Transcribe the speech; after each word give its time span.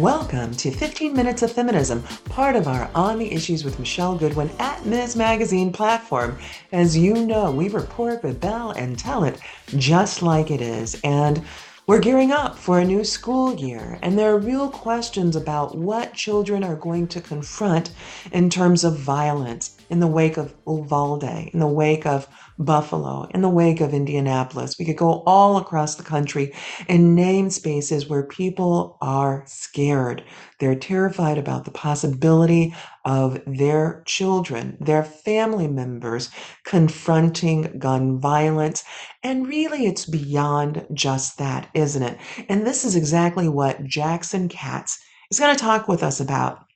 Welcome 0.00 0.54
to 0.54 0.70
15 0.70 1.12
Minutes 1.12 1.42
of 1.42 1.52
Feminism, 1.52 2.02
part 2.30 2.56
of 2.56 2.66
our 2.66 2.90
On 2.94 3.18
the 3.18 3.30
Issues 3.30 3.64
with 3.64 3.78
Michelle 3.78 4.16
Goodwin 4.16 4.50
at 4.58 4.86
Ms. 4.86 5.14
Magazine 5.14 5.74
platform. 5.74 6.38
As 6.72 6.96
you 6.96 7.26
know, 7.26 7.50
we 7.50 7.68
report, 7.68 8.24
rebel, 8.24 8.70
and 8.70 8.98
tell 8.98 9.24
it 9.24 9.38
just 9.76 10.22
like 10.22 10.50
it 10.50 10.62
is. 10.62 10.98
And 11.04 11.44
we're 11.86 12.00
gearing 12.00 12.32
up 12.32 12.56
for 12.56 12.78
a 12.78 12.84
new 12.84 13.04
school 13.04 13.54
year, 13.54 13.98
and 14.00 14.18
there 14.18 14.32
are 14.32 14.38
real 14.38 14.70
questions 14.70 15.36
about 15.36 15.76
what 15.76 16.14
children 16.14 16.64
are 16.64 16.76
going 16.76 17.06
to 17.08 17.20
confront 17.20 17.90
in 18.32 18.48
terms 18.48 18.84
of 18.84 18.96
violence 18.96 19.76
in 19.90 20.00
the 20.00 20.06
wake 20.06 20.36
of 20.36 20.54
Uvalde, 20.66 21.24
in 21.52 21.58
the 21.58 21.66
wake 21.66 22.06
of 22.06 22.28
Buffalo, 22.58 23.26
in 23.34 23.42
the 23.42 23.48
wake 23.48 23.80
of 23.80 23.92
Indianapolis. 23.92 24.76
We 24.78 24.84
could 24.84 24.96
go 24.96 25.22
all 25.26 25.56
across 25.56 25.96
the 25.96 26.02
country 26.02 26.54
and 26.88 27.14
name 27.16 27.50
spaces 27.50 28.08
where 28.08 28.22
people 28.22 28.98
are 29.00 29.44
scared. 29.46 30.22
They're 30.58 30.74
terrified 30.74 31.38
about 31.38 31.64
the 31.64 31.70
possibility 31.70 32.74
of 33.04 33.40
their 33.46 34.02
children, 34.06 34.76
their 34.80 35.02
family 35.02 35.68
members 35.68 36.30
confronting 36.64 37.78
gun 37.78 38.20
violence. 38.20 38.84
And 39.22 39.46
really, 39.46 39.86
it's 39.86 40.06
beyond 40.06 40.86
just 40.92 41.38
that, 41.38 41.68
isn't 41.74 42.02
it? 42.02 42.18
And 42.48 42.66
this 42.66 42.84
is 42.84 42.94
exactly 42.94 43.48
what 43.48 43.84
Jackson 43.84 44.48
Katz 44.48 44.98
is 45.30 45.40
going 45.40 45.54
to 45.54 45.60
talk 45.60 45.88
with 45.88 46.02
us 46.02 46.20
about. 46.20 46.69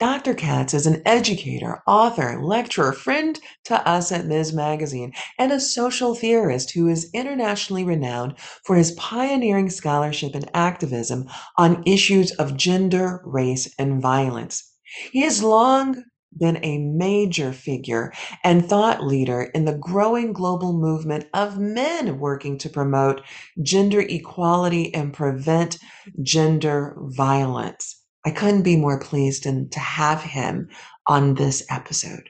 Dr. 0.00 0.32
Katz 0.32 0.72
is 0.72 0.86
an 0.86 1.02
educator, 1.04 1.82
author, 1.86 2.42
lecturer, 2.42 2.94
friend 2.94 3.38
to 3.64 3.86
us 3.86 4.10
at 4.10 4.24
Ms. 4.24 4.54
Magazine, 4.54 5.12
and 5.38 5.52
a 5.52 5.60
social 5.60 6.14
theorist 6.14 6.70
who 6.70 6.88
is 6.88 7.10
internationally 7.12 7.84
renowned 7.84 8.40
for 8.64 8.76
his 8.76 8.92
pioneering 8.92 9.68
scholarship 9.68 10.34
and 10.34 10.50
activism 10.54 11.26
on 11.58 11.82
issues 11.84 12.32
of 12.32 12.56
gender, 12.56 13.20
race, 13.26 13.74
and 13.78 14.00
violence. 14.00 14.72
He 15.12 15.20
has 15.20 15.42
long 15.42 16.02
been 16.34 16.64
a 16.64 16.78
major 16.78 17.52
figure 17.52 18.10
and 18.42 18.66
thought 18.66 19.04
leader 19.04 19.50
in 19.54 19.66
the 19.66 19.76
growing 19.76 20.32
global 20.32 20.72
movement 20.72 21.26
of 21.34 21.58
men 21.58 22.18
working 22.18 22.56
to 22.56 22.70
promote 22.70 23.20
gender 23.62 24.00
equality 24.00 24.94
and 24.94 25.12
prevent 25.12 25.76
gender 26.22 26.96
violence. 27.00 27.99
I 28.24 28.30
couldn't 28.30 28.62
be 28.62 28.76
more 28.76 28.98
pleased 28.98 29.46
and 29.46 29.70
to 29.72 29.80
have 29.80 30.22
him 30.22 30.68
on 31.06 31.34
this 31.34 31.64
episode. 31.70 32.28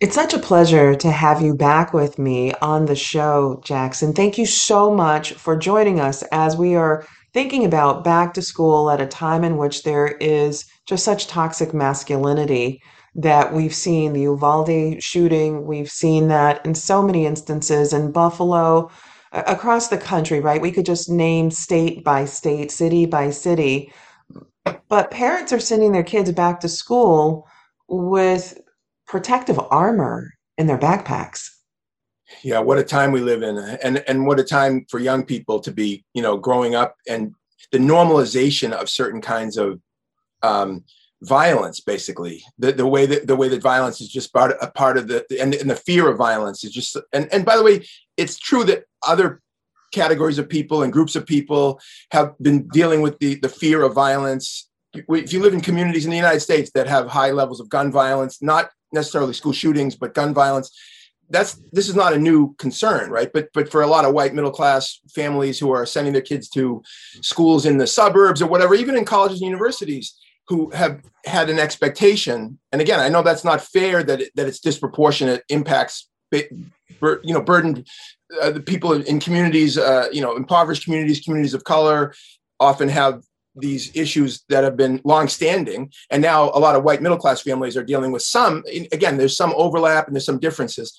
It's 0.00 0.14
such 0.14 0.32
a 0.32 0.38
pleasure 0.38 0.94
to 0.94 1.10
have 1.10 1.42
you 1.42 1.54
back 1.54 1.92
with 1.92 2.18
me 2.18 2.52
on 2.62 2.86
the 2.86 2.94
show, 2.94 3.60
Jackson. 3.64 4.12
Thank 4.12 4.38
you 4.38 4.46
so 4.46 4.94
much 4.94 5.32
for 5.32 5.56
joining 5.56 5.98
us 5.98 6.22
as 6.30 6.56
we 6.56 6.76
are 6.76 7.04
thinking 7.34 7.64
about 7.64 8.04
back 8.04 8.32
to 8.34 8.42
school 8.42 8.90
at 8.90 9.00
a 9.00 9.06
time 9.06 9.44
in 9.44 9.56
which 9.56 9.82
there 9.82 10.06
is 10.20 10.64
just 10.86 11.04
such 11.04 11.26
toxic 11.26 11.74
masculinity 11.74 12.80
that 13.16 13.52
we've 13.52 13.74
seen 13.74 14.12
the 14.12 14.22
Uvalde 14.22 15.02
shooting, 15.02 15.66
we've 15.66 15.90
seen 15.90 16.28
that 16.28 16.64
in 16.64 16.74
so 16.74 17.02
many 17.02 17.26
instances 17.26 17.92
in 17.92 18.12
Buffalo, 18.12 18.90
across 19.32 19.88
the 19.88 19.98
country, 19.98 20.40
right? 20.40 20.62
We 20.62 20.70
could 20.70 20.86
just 20.86 21.10
name 21.10 21.50
state 21.50 22.04
by 22.04 22.24
state, 22.24 22.70
city 22.70 23.04
by 23.04 23.30
city 23.30 23.92
but 24.88 25.10
parents 25.10 25.52
are 25.52 25.60
sending 25.60 25.92
their 25.92 26.02
kids 26.02 26.30
back 26.32 26.60
to 26.60 26.68
school 26.68 27.46
with 27.88 28.58
protective 29.06 29.58
armor 29.70 30.34
in 30.56 30.66
their 30.66 30.78
backpacks. 30.78 31.50
Yeah, 32.42 32.58
what 32.58 32.78
a 32.78 32.84
time 32.84 33.12
we 33.12 33.20
live 33.20 33.42
in, 33.42 33.56
and 33.56 34.04
and 34.06 34.26
what 34.26 34.38
a 34.38 34.44
time 34.44 34.84
for 34.90 34.98
young 34.98 35.24
people 35.24 35.60
to 35.60 35.72
be, 35.72 36.04
you 36.12 36.20
know, 36.20 36.36
growing 36.36 36.74
up 36.74 36.96
and 37.08 37.34
the 37.72 37.78
normalization 37.78 38.72
of 38.72 38.88
certain 38.88 39.20
kinds 39.20 39.56
of 39.56 39.80
um, 40.42 40.84
violence, 41.22 41.80
basically 41.80 42.42
the, 42.58 42.72
the 42.72 42.86
way 42.86 43.06
that 43.06 43.26
the 43.26 43.36
way 43.36 43.48
that 43.48 43.62
violence 43.62 44.00
is 44.00 44.08
just 44.08 44.32
part 44.32 44.54
a 44.60 44.70
part 44.70 44.98
of 44.98 45.08
the 45.08 45.24
and, 45.40 45.54
and 45.54 45.70
the 45.70 45.76
fear 45.76 46.08
of 46.08 46.18
violence 46.18 46.64
is 46.64 46.72
just 46.72 46.96
and 47.12 47.32
and 47.32 47.44
by 47.44 47.56
the 47.56 47.64
way, 47.64 47.86
it's 48.16 48.38
true 48.38 48.64
that 48.64 48.84
other 49.06 49.40
categories 49.92 50.38
of 50.38 50.48
people 50.48 50.82
and 50.82 50.92
groups 50.92 51.16
of 51.16 51.24
people 51.26 51.80
have 52.10 52.34
been 52.40 52.68
dealing 52.68 53.00
with 53.00 53.18
the, 53.20 53.36
the 53.36 53.48
fear 53.48 53.82
of 53.82 53.94
violence. 53.94 54.67
If 54.94 55.32
you 55.32 55.40
live 55.40 55.54
in 55.54 55.60
communities 55.60 56.04
in 56.04 56.10
the 56.10 56.16
United 56.16 56.40
States 56.40 56.70
that 56.74 56.86
have 56.86 57.08
high 57.08 57.30
levels 57.30 57.60
of 57.60 57.68
gun 57.68 57.92
violence, 57.92 58.42
not 58.42 58.70
necessarily 58.92 59.34
school 59.34 59.52
shootings, 59.52 59.96
but 59.96 60.14
gun 60.14 60.32
violence, 60.32 60.76
that's 61.30 61.54
this 61.72 61.88
is 61.88 61.94
not 61.94 62.14
a 62.14 62.18
new 62.18 62.54
concern, 62.54 63.10
right? 63.10 63.30
But 63.32 63.48
but 63.52 63.70
for 63.70 63.82
a 63.82 63.86
lot 63.86 64.06
of 64.06 64.14
white 64.14 64.34
middle 64.34 64.50
class 64.50 64.98
families 65.14 65.58
who 65.58 65.70
are 65.70 65.84
sending 65.84 66.14
their 66.14 66.22
kids 66.22 66.48
to 66.50 66.82
schools 67.20 67.66
in 67.66 67.76
the 67.76 67.86
suburbs 67.86 68.40
or 68.40 68.46
whatever, 68.46 68.74
even 68.74 68.96
in 68.96 69.04
colleges 69.04 69.40
and 69.40 69.50
universities, 69.50 70.18
who 70.48 70.70
have 70.70 71.02
had 71.26 71.50
an 71.50 71.58
expectation, 71.58 72.58
and 72.72 72.80
again, 72.80 73.00
I 73.00 73.10
know 73.10 73.22
that's 73.22 73.44
not 73.44 73.60
fair 73.60 74.02
that 74.02 74.22
it, 74.22 74.32
that 74.36 74.46
it's 74.46 74.60
disproportionate 74.60 75.42
impacts, 75.50 76.08
you 76.32 77.20
know, 77.24 77.42
burdened 77.42 77.86
uh, 78.40 78.50
the 78.50 78.60
people 78.60 78.92
in 78.92 79.20
communities, 79.20 79.76
uh, 79.76 80.08
you 80.10 80.22
know, 80.22 80.36
impoverished 80.36 80.84
communities, 80.84 81.20
communities 81.20 81.54
of 81.54 81.64
color, 81.64 82.14
often 82.58 82.88
have 82.88 83.22
these 83.60 83.90
issues 83.94 84.44
that 84.48 84.64
have 84.64 84.76
been 84.76 85.00
long-standing, 85.04 85.92
and 86.10 86.22
now 86.22 86.50
a 86.54 86.58
lot 86.58 86.76
of 86.76 86.84
white 86.84 87.02
middle-class 87.02 87.42
families 87.42 87.76
are 87.76 87.84
dealing 87.84 88.12
with 88.12 88.22
some. 88.22 88.62
Again, 88.92 89.16
there's 89.16 89.36
some 89.36 89.52
overlap 89.56 90.06
and 90.06 90.14
there's 90.14 90.26
some 90.26 90.40
differences. 90.40 90.96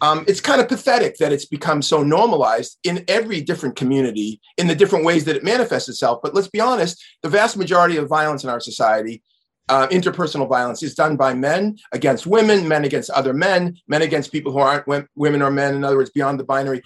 Um, 0.00 0.24
it's 0.26 0.40
kind 0.40 0.60
of 0.60 0.68
pathetic 0.68 1.16
that 1.18 1.32
it's 1.32 1.46
become 1.46 1.80
so 1.80 2.02
normalized 2.02 2.76
in 2.82 3.04
every 3.06 3.40
different 3.40 3.76
community 3.76 4.40
in 4.58 4.66
the 4.66 4.74
different 4.74 5.04
ways 5.04 5.24
that 5.26 5.36
it 5.36 5.44
manifests 5.44 5.88
itself. 5.88 6.18
But 6.22 6.34
let's 6.34 6.48
be 6.48 6.60
honest, 6.60 7.02
the 7.22 7.28
vast 7.28 7.56
majority 7.56 7.98
of 7.98 8.08
violence 8.08 8.42
in 8.42 8.50
our 8.50 8.58
society 8.58 9.22
uh, 9.68 9.86
interpersonal 9.88 10.48
violence 10.48 10.82
is 10.82 10.94
done 10.94 11.16
by 11.16 11.34
men 11.34 11.78
against 11.92 12.26
women, 12.26 12.66
men 12.66 12.84
against 12.84 13.10
other 13.10 13.32
men, 13.32 13.76
men 13.86 14.02
against 14.02 14.32
people 14.32 14.52
who 14.52 14.58
aren't 14.58 14.86
women 15.14 15.40
or 15.40 15.50
men, 15.50 15.74
in 15.74 15.84
other 15.84 15.96
words, 15.96 16.10
beyond 16.10 16.38
the 16.38 16.44
binary. 16.44 16.82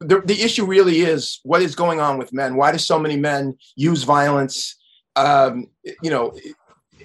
The, 0.00 0.20
the 0.20 0.42
issue 0.42 0.64
really 0.64 1.00
is 1.00 1.40
what 1.42 1.62
is 1.62 1.74
going 1.74 2.00
on 2.00 2.18
with 2.18 2.32
men? 2.32 2.56
Why 2.56 2.72
do 2.72 2.78
so 2.78 2.98
many 2.98 3.16
men 3.16 3.56
use 3.76 4.04
violence, 4.04 4.76
um, 5.16 5.68
you 6.02 6.10
know, 6.10 6.36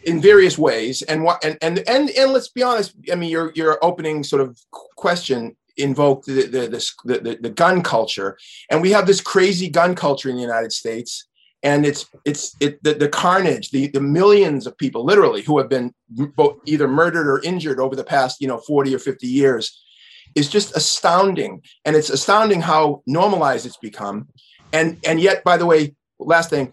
in 0.03 0.21
various 0.21 0.57
ways? 0.57 1.01
And 1.01 1.23
what 1.23 1.43
and, 1.43 1.57
and 1.61 1.79
and 1.87 2.09
and 2.11 2.31
let's 2.31 2.49
be 2.49 2.61
honest. 2.61 2.95
I 3.11 3.15
mean, 3.15 3.31
your 3.31 3.51
your 3.55 3.83
opening 3.83 4.23
sort 4.23 4.41
of 4.41 4.59
question 4.95 5.55
invoked 5.77 6.27
the 6.27 6.43
the, 6.43 6.67
the 6.67 7.19
the, 7.19 7.37
the 7.41 7.49
gun 7.49 7.81
culture, 7.81 8.37
and 8.69 8.81
we 8.81 8.91
have 8.91 9.07
this 9.07 9.21
crazy 9.21 9.69
gun 9.69 9.95
culture 9.95 10.29
in 10.29 10.35
the 10.35 10.41
United 10.41 10.71
States 10.71 11.27
and 11.63 11.85
it's 11.85 12.05
it's 12.25 12.55
it 12.59 12.83
the, 12.83 12.93
the 12.93 13.07
carnage 13.07 13.71
the 13.71 13.87
the 13.87 14.01
millions 14.01 14.67
of 14.67 14.77
people 14.77 15.03
literally 15.03 15.41
who 15.41 15.57
have 15.57 15.69
been 15.69 15.93
both 16.35 16.59
either 16.65 16.87
murdered 16.87 17.27
or 17.27 17.41
injured 17.41 17.79
over 17.79 17.95
the 17.95 18.03
past 18.03 18.41
you 18.41 18.47
know 18.47 18.59
40 18.59 18.93
or 18.93 18.99
50 18.99 19.25
years 19.25 19.81
is 20.35 20.49
just 20.49 20.75
astounding. 20.75 21.61
And 21.85 21.95
it's 21.95 22.09
astounding 22.09 22.61
how 22.61 23.03
normalized 23.05 23.65
it's 23.65 23.77
become. 23.77 24.29
And 24.71 24.97
and 25.05 25.19
yet 25.19 25.43
by 25.43 25.57
the 25.57 25.65
way 25.65 25.95
last 26.19 26.49
thing 26.49 26.71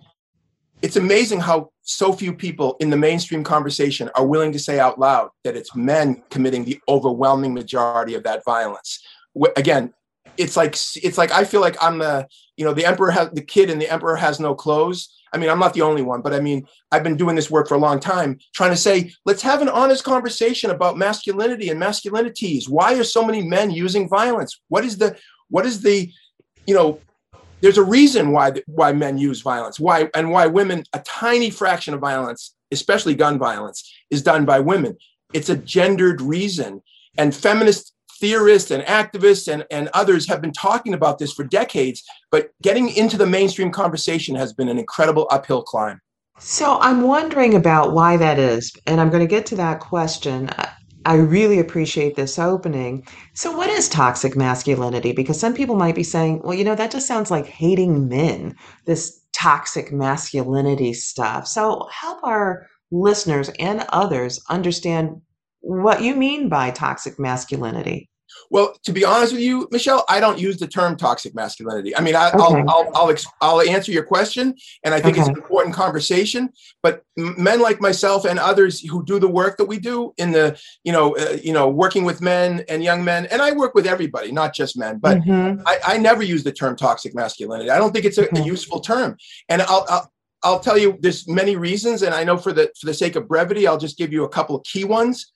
it's 0.82 0.96
amazing 0.96 1.40
how 1.40 1.70
so 1.82 2.12
few 2.12 2.32
people 2.32 2.76
in 2.80 2.88
the 2.88 2.96
mainstream 2.96 3.44
conversation 3.44 4.08
are 4.14 4.24
willing 4.24 4.52
to 4.52 4.58
say 4.58 4.78
out 4.78 4.98
loud 4.98 5.28
that 5.44 5.56
it's 5.56 5.74
men 5.74 6.22
committing 6.30 6.64
the 6.64 6.80
overwhelming 6.88 7.52
majority 7.52 8.14
of 8.14 8.22
that 8.22 8.42
violence. 8.44 9.00
Again 9.56 9.92
it's 10.40 10.56
like 10.56 10.74
it's 11.02 11.18
like 11.18 11.30
I 11.30 11.44
feel 11.44 11.60
like 11.60 11.76
I'm 11.80 11.98
the 11.98 12.26
you 12.56 12.64
know 12.64 12.72
the 12.72 12.86
emperor 12.86 13.10
has 13.10 13.30
the 13.30 13.42
kid 13.42 13.70
and 13.70 13.80
the 13.80 13.90
emperor 13.90 14.16
has 14.16 14.40
no 14.40 14.54
clothes. 14.54 15.14
I 15.32 15.38
mean, 15.38 15.48
I'm 15.48 15.60
not 15.60 15.74
the 15.74 15.82
only 15.82 16.02
one, 16.02 16.22
but 16.22 16.32
I 16.32 16.40
mean, 16.40 16.66
I've 16.90 17.04
been 17.04 17.16
doing 17.16 17.36
this 17.36 17.50
work 17.50 17.68
for 17.68 17.74
a 17.74 17.78
long 17.78 18.00
time, 18.00 18.38
trying 18.52 18.72
to 18.72 18.76
say, 18.76 19.12
let's 19.24 19.42
have 19.42 19.62
an 19.62 19.68
honest 19.68 20.02
conversation 20.02 20.70
about 20.70 20.98
masculinity 20.98 21.68
and 21.68 21.80
masculinities. 21.80 22.68
Why 22.68 22.98
are 22.98 23.04
so 23.04 23.24
many 23.24 23.42
men 23.42 23.70
using 23.70 24.08
violence? 24.08 24.60
What 24.68 24.84
is 24.84 24.98
the 24.98 25.16
what 25.50 25.66
is 25.66 25.82
the 25.82 26.10
you 26.66 26.74
know 26.74 26.98
there's 27.60 27.78
a 27.78 27.84
reason 27.84 28.32
why 28.32 28.52
why 28.66 28.92
men 28.92 29.18
use 29.18 29.42
violence 29.42 29.78
why 29.78 30.08
and 30.14 30.30
why 30.30 30.46
women 30.46 30.84
a 30.94 31.00
tiny 31.00 31.50
fraction 31.50 31.92
of 31.92 32.00
violence 32.00 32.54
especially 32.70 33.14
gun 33.14 33.38
violence 33.38 33.92
is 34.10 34.22
done 34.22 34.44
by 34.44 34.60
women 34.60 34.96
it's 35.32 35.50
a 35.50 35.56
gendered 35.56 36.20
reason 36.20 36.80
and 37.18 37.34
feminist 37.34 37.92
theorists 38.20 38.70
and 38.70 38.82
activists 38.84 39.52
and, 39.52 39.64
and 39.70 39.88
others 39.94 40.28
have 40.28 40.40
been 40.40 40.52
talking 40.52 40.94
about 40.94 41.18
this 41.18 41.32
for 41.32 41.44
decades, 41.44 42.04
but 42.30 42.50
getting 42.62 42.90
into 42.90 43.16
the 43.16 43.26
mainstream 43.26 43.72
conversation 43.72 44.34
has 44.36 44.52
been 44.52 44.68
an 44.68 44.78
incredible 44.78 45.26
uphill 45.30 45.62
climb. 45.62 46.00
So 46.38 46.78
I'm 46.80 47.02
wondering 47.02 47.54
about 47.54 47.92
why 47.92 48.16
that 48.16 48.38
is, 48.38 48.72
and 48.86 49.00
I'm 49.00 49.10
going 49.10 49.20
to 49.22 49.26
get 49.26 49.46
to 49.46 49.56
that 49.56 49.80
question. 49.80 50.48
I 51.04 51.16
really 51.16 51.58
appreciate 51.58 52.16
this 52.16 52.38
opening. 52.38 53.06
So, 53.34 53.54
what 53.56 53.70
is 53.70 53.88
toxic 53.88 54.36
masculinity? 54.36 55.12
Because 55.12 55.40
some 55.40 55.54
people 55.54 55.76
might 55.76 55.94
be 55.94 56.02
saying, 56.02 56.40
well, 56.42 56.54
you 56.54 56.64
know, 56.64 56.74
that 56.74 56.90
just 56.90 57.06
sounds 57.06 57.30
like 57.30 57.46
hating 57.46 58.08
men, 58.08 58.54
this 58.84 59.20
toxic 59.32 59.92
masculinity 59.92 60.92
stuff. 60.92 61.46
So, 61.46 61.88
help 61.90 62.22
our 62.22 62.66
listeners 62.90 63.50
and 63.58 63.86
others 63.90 64.42
understand 64.48 65.20
what 65.60 66.02
you 66.02 66.14
mean 66.14 66.48
by 66.48 66.70
toxic 66.70 67.18
masculinity. 67.18 68.08
Well, 68.48 68.76
to 68.84 68.92
be 68.92 69.04
honest 69.04 69.32
with 69.32 69.42
you, 69.42 69.66
Michelle, 69.72 70.04
I 70.08 70.20
don't 70.20 70.38
use 70.38 70.56
the 70.56 70.66
term 70.68 70.96
toxic 70.96 71.34
masculinity. 71.34 71.96
I 71.96 72.00
mean, 72.00 72.14
I, 72.14 72.30
will 72.34 72.44
Okay. 72.54 72.64
I'll, 72.68 72.90
I'll, 72.94 73.10
ex- 73.10 73.26
I'll 73.40 73.60
answer 73.60 73.90
your 73.90 74.04
question, 74.04 74.54
and 74.84 74.94
I 74.94 75.00
think 75.00 75.16
it's 75.18 75.26
an 75.26 75.36
important 75.36 75.74
conversation. 75.74 76.50
But 76.80 77.02
m- 77.18 77.34
men 77.36 77.60
like 77.60 77.80
myself 77.80 78.24
and 78.24 78.38
others 78.38 78.80
who 78.80 79.04
do 79.04 79.18
the 79.18 79.28
work 79.28 79.56
that 79.58 79.64
we 79.64 79.80
do 79.80 80.14
in 80.16 80.30
the, 80.30 80.56
you 80.84 80.92
know, 80.92 81.16
uh, 81.16 81.38
you 81.42 81.52
know, 81.52 81.68
working 81.68 82.04
with 82.04 82.20
men 82.20 82.64
and 82.68 82.84
young 82.84 83.04
men, 83.04 83.26
and 83.26 83.42
I 83.42 83.50
work 83.52 83.74
with 83.74 83.86
everybody, 83.86 84.30
not 84.30 84.54
just 84.54 84.78
men, 84.78 84.98
but 84.98 85.18
Mhm. 85.18 85.62
I, 85.66 85.78
I 85.84 85.98
never 85.98 86.22
use 86.22 86.44
the 86.44 86.52
term 86.52 86.76
toxic 86.76 87.14
masculinity. 87.16 87.68
I 87.70 87.78
don't 87.78 87.92
think 87.92 88.04
it's 88.04 88.18
a, 88.18 88.26
a 88.26 88.32
Mhm. 88.32 88.46
useful 88.46 88.78
term. 88.80 89.16
And 89.48 89.60
I'll, 89.62 89.84
I'll 89.88 90.12
I'll 90.42 90.60
tell 90.60 90.78
you 90.78 90.96
there's 91.00 91.28
many 91.28 91.56
reasons, 91.56 92.02
and 92.02 92.14
I 92.14 92.24
know 92.24 92.38
for 92.38 92.52
the 92.52 92.70
for 92.80 92.86
the 92.86 92.94
sake 92.94 93.16
of 93.16 93.28
brevity, 93.28 93.66
I'll 93.66 93.76
just 93.76 93.98
give 93.98 94.12
you 94.12 94.24
a 94.24 94.28
couple 94.28 94.54
of 94.56 94.62
key 94.64 94.84
ones. 94.84 95.32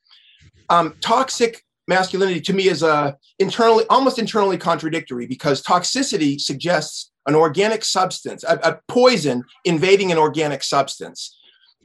Um, 0.71 0.95
toxic 1.01 1.63
masculinity 1.87 2.41
to 2.41 2.53
me 2.53 2.69
is 2.69 2.83
a 2.83 3.17
internally 3.39 3.85
almost 3.91 4.19
internally 4.19 4.57
contradictory 4.57 5.27
because 5.27 5.63
toxicity 5.63 6.41
suggests 6.41 7.11
an 7.27 7.35
organic 7.35 7.85
substance, 7.85 8.45
a, 8.45 8.59
a 8.63 8.81
poison 8.89 9.45
invading 9.65 10.13
an 10.13 10.19
organic 10.19 10.63
substance. 10.63 11.39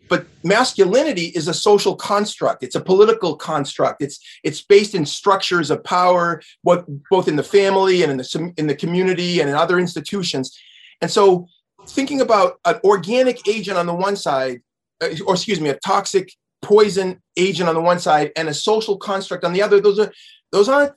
But 0.10 0.26
masculinity 0.44 1.26
is 1.28 1.48
a 1.48 1.54
social 1.54 1.96
construct. 1.96 2.64
It's 2.64 2.76
a 2.76 2.82
political 2.82 3.36
construct. 3.36 4.02
It's 4.02 4.20
it's 4.44 4.62
based 4.62 4.96
in 4.96 5.06
structures 5.06 5.70
of 5.70 5.84
power, 5.84 6.42
what 6.64 6.86
both 7.12 7.28
in 7.28 7.36
the 7.36 7.44
family 7.44 8.02
and 8.02 8.12
in 8.12 8.18
the 8.18 8.54
in 8.58 8.68
the 8.68 8.76
community 8.76 9.40
and 9.40 9.50
in 9.50 9.56
other 9.56 9.78
institutions. 9.78 10.58
And 11.02 11.12
so, 11.12 11.48
thinking 11.88 12.22
about 12.22 12.60
an 12.66 12.80
organic 12.84 13.48
agent 13.48 13.78
on 13.78 13.86
the 13.86 13.94
one 13.94 14.16
side, 14.16 14.62
uh, 15.02 15.10
or 15.28 15.36
excuse 15.36 15.62
me, 15.62 15.70
a 15.70 15.78
toxic 15.78 16.34
poison 16.62 17.22
agent 17.38 17.70
on 17.70 17.76
the 17.76 17.82
one 17.82 18.00
side 18.00 18.32
and 18.36 18.50
a 18.50 18.54
social 18.54 18.98
construct 18.98 19.44
on 19.44 19.54
the 19.54 19.62
other, 19.62 19.80
those 19.80 20.00
are 20.00 20.12
those 20.52 20.70
aren't 20.70 20.94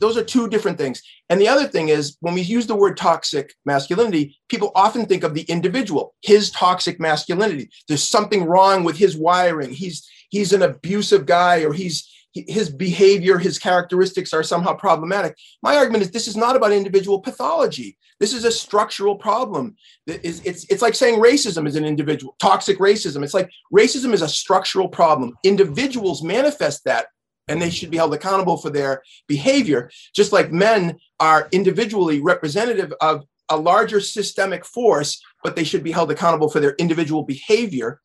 those 0.00 0.16
are 0.16 0.24
two 0.24 0.48
different 0.48 0.78
things. 0.78 1.00
And 1.30 1.40
the 1.40 1.46
other 1.46 1.68
thing 1.68 1.88
is 1.88 2.16
when 2.20 2.34
we 2.34 2.40
use 2.42 2.66
the 2.66 2.74
word 2.74 2.96
toxic 2.96 3.54
masculinity, 3.64 4.36
people 4.48 4.72
often 4.74 5.06
think 5.06 5.22
of 5.22 5.32
the 5.32 5.42
individual, 5.42 6.14
his 6.22 6.50
toxic 6.50 6.98
masculinity. 6.98 7.70
There's 7.86 8.02
something 8.02 8.44
wrong 8.44 8.82
with 8.82 8.96
his 8.96 9.16
wiring. 9.16 9.70
He's 9.70 10.08
he's 10.30 10.52
an 10.52 10.62
abusive 10.62 11.24
guy 11.24 11.62
or 11.64 11.72
he's 11.72 12.08
he- 12.08 12.21
his 12.34 12.70
behavior, 12.70 13.38
his 13.38 13.58
characteristics 13.58 14.32
are 14.32 14.42
somehow 14.42 14.74
problematic. 14.74 15.36
My 15.62 15.76
argument 15.76 16.02
is 16.02 16.10
this 16.10 16.28
is 16.28 16.36
not 16.36 16.56
about 16.56 16.72
individual 16.72 17.20
pathology. 17.20 17.98
This 18.20 18.32
is 18.32 18.44
a 18.44 18.52
structural 18.52 19.16
problem. 19.16 19.76
It's, 20.06 20.40
it's, 20.40 20.64
it's 20.70 20.82
like 20.82 20.94
saying 20.94 21.20
racism 21.20 21.66
is 21.66 21.76
an 21.76 21.84
individual, 21.84 22.36
toxic 22.38 22.78
racism. 22.78 23.22
It's 23.22 23.34
like 23.34 23.50
racism 23.74 24.12
is 24.12 24.22
a 24.22 24.28
structural 24.28 24.88
problem. 24.88 25.36
Individuals 25.44 26.22
manifest 26.22 26.84
that 26.84 27.06
and 27.48 27.60
they 27.60 27.70
should 27.70 27.90
be 27.90 27.96
held 27.96 28.14
accountable 28.14 28.56
for 28.56 28.70
their 28.70 29.02
behavior, 29.26 29.90
just 30.14 30.32
like 30.32 30.52
men 30.52 30.98
are 31.20 31.48
individually 31.52 32.20
representative 32.20 32.92
of 33.00 33.24
a 33.50 33.56
larger 33.56 34.00
systemic 34.00 34.64
force, 34.64 35.20
but 35.42 35.56
they 35.56 35.64
should 35.64 35.82
be 35.82 35.92
held 35.92 36.10
accountable 36.10 36.48
for 36.48 36.60
their 36.60 36.74
individual 36.78 37.22
behavior. 37.22 38.00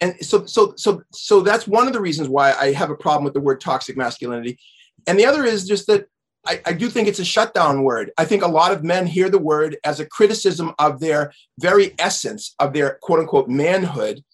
And 0.00 0.16
so, 0.24 0.46
so, 0.46 0.74
so, 0.76 1.02
so 1.12 1.40
that's 1.40 1.68
one 1.68 1.86
of 1.86 1.92
the 1.92 2.00
reasons 2.00 2.28
why 2.28 2.52
I 2.52 2.72
have 2.72 2.90
a 2.90 2.96
problem 2.96 3.24
with 3.24 3.34
the 3.34 3.40
word 3.40 3.60
toxic 3.60 3.96
masculinity. 3.96 4.58
And 5.06 5.18
the 5.18 5.26
other 5.26 5.44
is 5.44 5.66
just 5.66 5.86
that 5.88 6.06
I, 6.46 6.60
I 6.64 6.72
do 6.72 6.88
think 6.88 7.06
it's 7.06 7.18
a 7.18 7.24
shutdown 7.24 7.82
word. 7.82 8.12
I 8.16 8.24
think 8.24 8.42
a 8.42 8.48
lot 8.48 8.72
of 8.72 8.82
men 8.82 9.06
hear 9.06 9.28
the 9.28 9.38
word 9.38 9.76
as 9.84 10.00
a 10.00 10.06
criticism 10.06 10.74
of 10.78 11.00
their 11.00 11.32
very 11.58 11.94
essence 11.98 12.54
of 12.58 12.72
their 12.72 12.98
quote 13.02 13.20
unquote 13.20 13.48
manhood. 13.48 14.24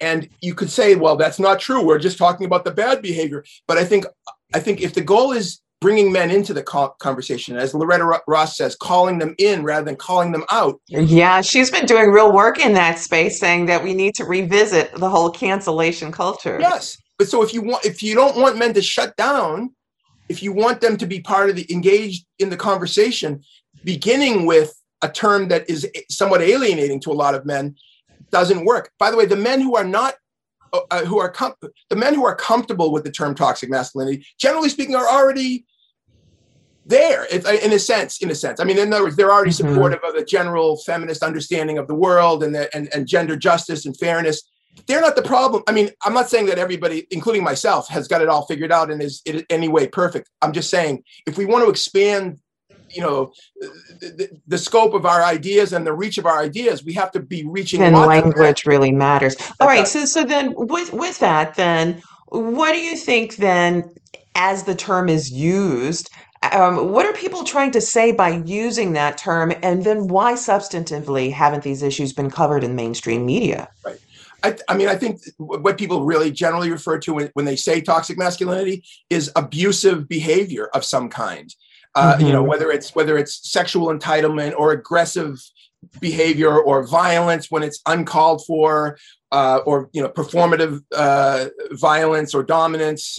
And 0.00 0.28
you 0.42 0.54
could 0.54 0.70
say, 0.70 0.94
well, 0.94 1.16
that's 1.16 1.38
not 1.38 1.58
true. 1.58 1.82
We're 1.82 1.98
just 1.98 2.18
talking 2.18 2.46
about 2.46 2.64
the 2.64 2.70
bad 2.70 3.00
behavior. 3.00 3.44
But 3.66 3.78
I 3.78 3.84
think, 3.84 4.04
I 4.54 4.60
think 4.60 4.82
if 4.82 4.92
the 4.92 5.00
goal 5.00 5.32
is 5.32 5.60
bringing 5.86 6.10
men 6.10 6.32
into 6.32 6.52
the 6.52 6.64
conversation, 6.98 7.56
as 7.56 7.72
Loretta 7.72 8.20
Ross 8.26 8.56
says, 8.56 8.74
calling 8.74 9.20
them 9.20 9.36
in 9.38 9.62
rather 9.62 9.84
than 9.84 9.94
calling 9.94 10.32
them 10.32 10.42
out, 10.50 10.80
Yeah, 10.88 11.40
she's 11.42 11.70
been 11.70 11.86
doing 11.86 12.10
real 12.10 12.32
work 12.32 12.58
in 12.58 12.72
that 12.72 12.98
space, 12.98 13.38
saying 13.38 13.66
that 13.66 13.84
we 13.84 13.94
need 13.94 14.16
to 14.16 14.24
revisit 14.24 14.92
the 14.96 15.08
whole 15.08 15.30
cancellation 15.30 16.10
culture. 16.10 16.58
Yes, 16.60 17.00
but 17.18 17.28
so 17.28 17.40
if 17.44 17.54
you 17.54 17.62
want, 17.62 17.84
if 17.84 18.02
you 18.02 18.16
don't 18.16 18.36
want 18.36 18.58
men 18.58 18.74
to 18.74 18.82
shut 18.82 19.16
down, 19.16 19.76
if 20.28 20.42
you 20.42 20.52
want 20.52 20.80
them 20.80 20.96
to 20.96 21.06
be 21.06 21.20
part 21.20 21.50
of 21.50 21.54
the 21.54 21.72
engaged 21.72 22.26
in 22.40 22.50
the 22.50 22.56
conversation, 22.56 23.40
beginning 23.84 24.44
with 24.44 24.74
a 25.02 25.08
term 25.08 25.46
that 25.50 25.70
is 25.70 25.88
somewhat 26.10 26.42
alienating 26.42 26.98
to 27.02 27.12
a 27.12 27.14
lot 27.14 27.36
of 27.36 27.46
men, 27.46 27.76
doesn't 28.32 28.64
work. 28.64 28.90
By 28.98 29.12
the 29.12 29.16
way, 29.16 29.26
the 29.26 29.36
men 29.36 29.60
who 29.60 29.76
are 29.76 29.84
not, 29.84 30.14
uh, 30.72 30.80
uh, 30.90 31.04
who 31.04 31.20
are 31.20 31.30
com- 31.30 31.54
the 31.90 31.94
men 31.94 32.12
who 32.12 32.26
are 32.26 32.34
comfortable 32.34 32.90
with 32.90 33.04
the 33.04 33.12
term 33.12 33.36
toxic 33.36 33.70
masculinity, 33.70 34.26
generally 34.36 34.68
speaking, 34.68 34.96
are 34.96 35.08
already 35.08 35.64
there 36.88 37.26
if, 37.32 37.46
in 37.64 37.72
a 37.72 37.78
sense 37.78 38.22
in 38.22 38.30
a 38.30 38.34
sense 38.34 38.60
i 38.60 38.64
mean 38.64 38.78
in 38.78 38.92
other 38.92 39.04
words 39.04 39.16
they're 39.16 39.32
already 39.32 39.50
Mhm. 39.50 39.56
supportive 39.68 39.98
of 40.04 40.14
the 40.14 40.24
general 40.24 40.76
feminist 40.86 41.22
understanding 41.22 41.78
of 41.78 41.88
the 41.88 41.94
world 41.94 42.44
and, 42.44 42.54
the, 42.54 42.74
and 42.76 42.88
and 42.94 43.06
gender 43.08 43.36
justice 43.36 43.84
and 43.86 43.96
fairness 43.98 44.42
they're 44.86 45.00
not 45.00 45.16
the 45.16 45.22
problem 45.22 45.62
i 45.66 45.72
mean 45.72 45.90
i'm 46.04 46.14
not 46.14 46.30
saying 46.30 46.46
that 46.46 46.58
everybody 46.58 47.06
including 47.10 47.42
myself 47.42 47.88
has 47.88 48.06
got 48.06 48.22
it 48.22 48.28
all 48.28 48.46
figured 48.46 48.70
out 48.70 48.90
and 48.90 49.02
is 49.02 49.20
in 49.26 49.44
any 49.50 49.68
way 49.68 49.86
perfect 49.88 50.30
i'm 50.42 50.52
just 50.52 50.70
saying 50.70 51.02
if 51.26 51.36
we 51.36 51.44
want 51.44 51.64
to 51.64 51.70
expand 51.70 52.38
you 52.90 53.02
know 53.02 53.32
the, 54.00 54.28
the, 54.46 54.56
scope 54.56 54.94
of 54.94 55.04
our 55.04 55.24
ideas 55.24 55.72
and 55.72 55.84
the 55.84 55.92
reach 55.92 56.18
of 56.18 56.26
our 56.26 56.40
ideas 56.40 56.84
we 56.84 56.92
have 56.92 57.10
to 57.10 57.18
be 57.20 57.44
reaching 57.44 57.80
Then 57.80 57.94
lots 57.94 58.04
of 58.04 58.08
men. 58.10 58.20
language 58.22 58.64
really 58.64 58.92
matters. 58.92 59.34
All 59.58 59.66
right, 59.66 59.88
so 59.88 60.04
so 60.04 60.24
then 60.24 60.54
with 60.56 60.92
with 60.92 61.18
that, 61.18 61.56
then 61.56 62.00
what 62.28 62.72
do 62.74 62.78
you 62.78 62.96
think 62.96 63.36
then, 63.36 63.92
as 64.36 64.62
the 64.62 64.76
term 64.76 65.08
is 65.08 65.32
used, 65.32 66.10
um, 66.52 66.92
what 66.92 67.06
are 67.06 67.12
people 67.12 67.44
trying 67.44 67.70
to 67.72 67.80
say 67.80 68.12
by 68.12 68.42
using 68.44 68.92
that 68.92 69.18
term, 69.18 69.52
and 69.62 69.84
then 69.84 70.08
why 70.08 70.34
substantively 70.34 71.32
haven't 71.32 71.62
these 71.62 71.82
issues 71.82 72.12
been 72.12 72.30
covered 72.30 72.64
in 72.64 72.74
mainstream 72.74 73.24
media? 73.24 73.68
Right. 73.84 73.98
I, 74.42 74.56
I 74.68 74.76
mean, 74.76 74.88
I 74.88 74.96
think 74.96 75.20
what 75.38 75.78
people 75.78 76.04
really 76.04 76.30
generally 76.30 76.70
refer 76.70 76.98
to 76.98 77.14
when, 77.14 77.30
when 77.34 77.46
they 77.46 77.56
say 77.56 77.80
toxic 77.80 78.18
masculinity 78.18 78.84
is 79.10 79.32
abusive 79.34 80.08
behavior 80.08 80.68
of 80.74 80.84
some 80.84 81.08
kind. 81.08 81.54
Uh, 81.94 82.18
You 82.20 82.30
know, 82.30 82.42
whether 82.42 82.70
it's 82.70 82.94
whether 82.94 83.16
it's 83.16 83.50
sexual 83.50 83.88
entitlement 83.88 84.52
or 84.58 84.72
aggressive 84.72 85.42
behavior 86.00 86.54
or 86.58 86.86
violence 86.86 87.50
when 87.50 87.62
it's 87.62 87.80
uncalled 87.86 88.44
for, 88.46 88.98
uh, 89.32 89.60
or 89.64 89.88
you 89.92 90.02
know, 90.02 90.10
performative 90.10 90.82
uh, 90.94 91.46
violence 91.72 92.34
or 92.34 92.42
dominance. 92.42 93.18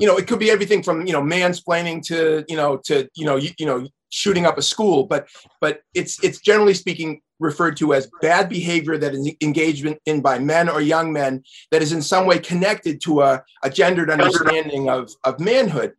You 0.00 0.06
know, 0.06 0.16
it 0.16 0.26
could 0.26 0.38
be 0.38 0.50
everything 0.50 0.82
from 0.82 1.06
you 1.06 1.12
know 1.12 1.22
mansplaining 1.22 2.02
to 2.06 2.44
you 2.48 2.56
know 2.56 2.78
to 2.84 3.08
you 3.14 3.26
know 3.26 3.36
you, 3.36 3.50
you 3.58 3.66
know 3.66 3.86
shooting 4.08 4.46
up 4.46 4.58
a 4.58 4.62
school. 4.62 5.04
But 5.04 5.28
but 5.60 5.82
it's 5.94 6.22
it's 6.24 6.40
generally 6.40 6.74
speaking 6.74 7.20
referred 7.40 7.76
to 7.78 7.94
as 7.94 8.08
bad 8.20 8.48
behavior 8.48 8.98
that 8.98 9.14
is 9.14 9.32
engagement 9.40 9.98
in 10.06 10.20
by 10.20 10.38
men 10.38 10.68
or 10.68 10.80
young 10.80 11.12
men 11.12 11.42
that 11.70 11.82
is 11.82 11.92
in 11.92 12.02
some 12.02 12.26
way 12.26 12.38
connected 12.38 13.00
to 13.00 13.22
a, 13.22 13.42
a 13.62 13.70
gendered 13.70 14.10
understanding 14.10 14.88
of, 14.90 15.10
of 15.24 15.40
manhood. 15.40 15.94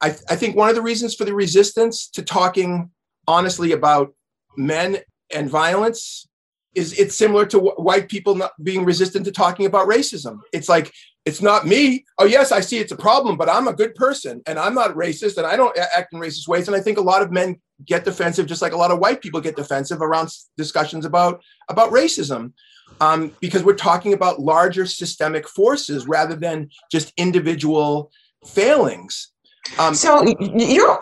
I, 0.00 0.08
I 0.30 0.36
think 0.36 0.56
one 0.56 0.68
of 0.68 0.76
the 0.76 0.82
reasons 0.82 1.14
for 1.14 1.24
the 1.24 1.34
resistance 1.34 2.08
to 2.10 2.22
talking 2.22 2.90
honestly 3.26 3.72
about 3.72 4.14
men 4.56 4.98
and 5.34 5.50
violence 5.50 6.28
is 6.74 6.98
it's 6.98 7.16
similar 7.16 7.46
to 7.46 7.58
wh- 7.58 7.80
white 7.80 8.08
people 8.08 8.34
not 8.34 8.52
being 8.62 8.84
resistant 8.84 9.24
to 9.24 9.32
talking 9.32 9.66
about 9.66 9.88
racism. 9.88 10.38
It's 10.52 10.68
like, 10.68 10.92
it's 11.26 11.42
not 11.42 11.66
me. 11.66 12.04
Oh, 12.18 12.24
yes, 12.24 12.52
I 12.52 12.60
see 12.60 12.78
it's 12.78 12.92
a 12.92 12.96
problem, 12.96 13.36
but 13.36 13.50
I'm 13.50 13.66
a 13.66 13.74
good 13.74 13.96
person 13.96 14.40
and 14.46 14.58
I'm 14.58 14.74
not 14.74 14.94
racist 14.94 15.36
and 15.36 15.46
I 15.46 15.56
don't 15.56 15.76
act 15.76 16.14
in 16.14 16.20
racist 16.20 16.46
ways. 16.46 16.68
And 16.68 16.76
I 16.76 16.80
think 16.80 16.98
a 16.98 17.02
lot 17.02 17.20
of 17.20 17.32
men 17.32 17.60
get 17.84 18.04
defensive, 18.04 18.46
just 18.46 18.62
like 18.62 18.72
a 18.72 18.76
lot 18.76 18.92
of 18.92 19.00
white 19.00 19.20
people 19.20 19.40
get 19.40 19.56
defensive 19.56 20.00
around 20.00 20.30
discussions 20.56 21.04
about, 21.04 21.42
about 21.68 21.90
racism. 21.90 22.52
Um, 23.00 23.32
because 23.40 23.64
we're 23.64 23.74
talking 23.74 24.12
about 24.12 24.38
larger 24.38 24.86
systemic 24.86 25.48
forces 25.48 26.06
rather 26.06 26.36
than 26.36 26.70
just 26.92 27.12
individual 27.16 28.12
failings. 28.46 29.32
Um, 29.80 29.92
So 29.94 30.24
you're 30.38 30.98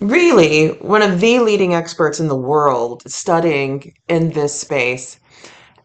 really 0.00 0.68
one 0.78 1.02
of 1.02 1.20
the 1.20 1.40
leading 1.40 1.74
experts 1.74 2.18
in 2.18 2.28
the 2.28 2.36
world 2.36 3.02
studying 3.06 3.94
in 4.08 4.30
this 4.30 4.58
space. 4.58 5.20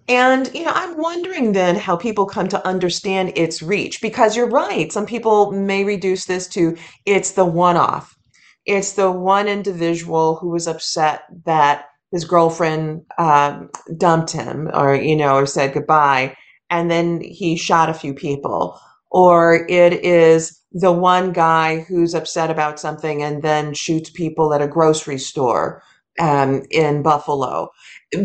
And, 0.07 0.53
you 0.53 0.65
know, 0.65 0.71
I'm 0.73 0.97
wondering 0.97 1.53
then 1.53 1.75
how 1.77 1.95
people 1.95 2.25
come 2.25 2.49
to 2.49 2.67
understand 2.67 3.31
its 3.35 3.61
reach 3.61 4.01
because 4.01 4.35
you're 4.35 4.49
right. 4.49 4.91
Some 4.91 5.05
people 5.05 5.51
may 5.51 5.83
reduce 5.85 6.25
this 6.25 6.47
to 6.49 6.75
it's 7.05 7.31
the 7.31 7.45
one 7.45 7.77
off. 7.77 8.17
It's 8.65 8.93
the 8.93 9.11
one 9.11 9.47
individual 9.47 10.35
who 10.35 10.49
was 10.49 10.67
upset 10.67 11.23
that 11.45 11.85
his 12.11 12.25
girlfriend 12.25 13.01
um, 13.17 13.69
dumped 13.97 14.31
him 14.31 14.69
or, 14.73 14.95
you 14.95 15.15
know, 15.15 15.35
or 15.35 15.45
said 15.45 15.73
goodbye. 15.73 16.35
And 16.69 16.91
then 16.91 17.21
he 17.21 17.55
shot 17.55 17.89
a 17.89 17.93
few 17.93 18.13
people. 18.13 18.79
Or 19.09 19.65
it 19.69 19.93
is 20.05 20.59
the 20.71 20.91
one 20.91 21.31
guy 21.31 21.81
who's 21.81 22.13
upset 22.13 22.49
about 22.49 22.79
something 22.79 23.21
and 23.23 23.41
then 23.41 23.73
shoots 23.73 24.09
people 24.09 24.53
at 24.53 24.61
a 24.61 24.67
grocery 24.67 25.19
store 25.19 25.83
um, 26.19 26.63
in 26.71 27.01
Buffalo. 27.01 27.69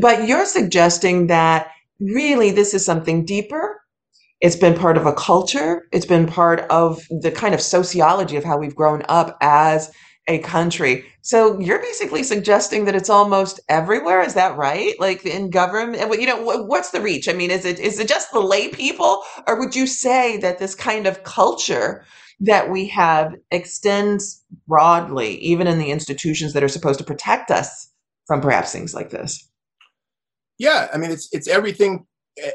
But 0.00 0.28
you're 0.28 0.46
suggesting 0.46 1.28
that 1.28 1.70
really 2.00 2.50
this 2.50 2.74
is 2.74 2.84
something 2.84 3.24
deeper 3.24 3.78
it's 4.40 4.56
been 4.56 4.74
part 4.74 4.96
of 4.96 5.06
a 5.06 5.12
culture. 5.12 5.88
It's 5.92 6.06
been 6.06 6.26
part 6.26 6.60
of 6.70 7.04
the 7.10 7.32
kind 7.32 7.54
of 7.54 7.60
sociology 7.60 8.36
of 8.36 8.44
how 8.44 8.56
we've 8.56 8.74
grown 8.74 9.02
up 9.08 9.36
as 9.40 9.90
a 10.28 10.38
country. 10.38 11.06
So 11.22 11.58
you're 11.58 11.80
basically 11.80 12.22
suggesting 12.22 12.84
that 12.84 12.94
it's 12.94 13.10
almost 13.10 13.60
everywhere. 13.68 14.22
Is 14.22 14.34
that 14.34 14.56
right? 14.56 14.94
Like 15.00 15.24
in 15.24 15.50
government, 15.50 16.00
eh, 16.02 16.14
you 16.20 16.26
know, 16.26 16.62
what's 16.62 16.90
the 16.90 17.00
reach? 17.00 17.28
I 17.28 17.32
mean, 17.32 17.50
is 17.50 17.64
it 17.64 17.80
is 17.80 17.98
it 17.98 18.08
just 18.08 18.30
the 18.32 18.40
lay 18.40 18.68
people, 18.68 19.22
or 19.46 19.58
would 19.58 19.74
you 19.74 19.86
say 19.86 20.36
that 20.38 20.58
this 20.58 20.74
kind 20.74 21.06
of 21.06 21.24
culture 21.24 22.04
that 22.40 22.70
we 22.70 22.86
have 22.88 23.34
extends 23.50 24.44
broadly, 24.68 25.36
even 25.38 25.66
in 25.66 25.78
the 25.78 25.90
institutions 25.90 26.52
that 26.52 26.62
are 26.62 26.68
supposed 26.68 26.98
to 26.98 27.04
protect 27.04 27.50
us 27.50 27.90
from 28.26 28.40
perhaps 28.40 28.70
things 28.70 28.94
like 28.94 29.10
this? 29.10 29.48
Yeah, 30.58 30.88
I 30.92 30.98
mean, 30.98 31.10
it's 31.10 31.28
it's 31.32 31.48
everything 31.48 32.06
eh, 32.38 32.46
eh, 32.46 32.52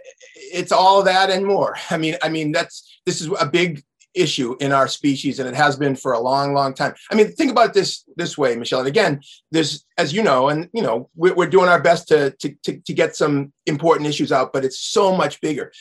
it's 0.54 0.72
all 0.72 1.02
that 1.04 1.32
and 1.32 1.46
more. 1.46 1.76
I 1.90 1.98
mean, 1.98 2.18
I 2.22 2.30
mean 2.30 2.52
that's 2.52 2.88
this 3.08 3.20
is 3.20 3.30
a 3.40 3.48
big 3.48 3.84
issue 4.14 4.56
in 4.60 4.72
our 4.72 4.88
species, 4.88 5.40
and 5.40 5.48
it 5.48 5.56
has 5.56 5.76
been 5.76 5.96
for 5.96 6.14
a 6.14 6.20
long, 6.20 6.54
long 6.54 6.74
time. 6.74 6.94
I 7.12 7.16
mean, 7.16 7.32
think 7.32 7.52
about 7.52 7.74
this 7.74 8.04
this 8.16 8.38
way, 8.38 8.56
Michelle. 8.56 8.80
And 8.80 8.88
again, 8.88 9.22
there's 9.52 9.86
as 9.98 10.14
you 10.14 10.24
know, 10.24 10.50
and 10.50 10.70
you 10.74 10.82
know, 10.82 11.10
we're, 11.16 11.34
we're 11.34 11.50
doing 11.50 11.70
our 11.70 11.82
best 11.82 12.08
to, 12.10 12.32
to, 12.32 12.56
to 12.64 12.80
to 12.80 12.94
get 12.94 13.16
some 13.16 13.54
important 13.66 14.08
issues 14.08 14.32
out, 14.32 14.54
but 14.54 14.66
it's 14.66 14.80
so 14.80 15.16
much 15.16 15.42
bigger. 15.42 15.72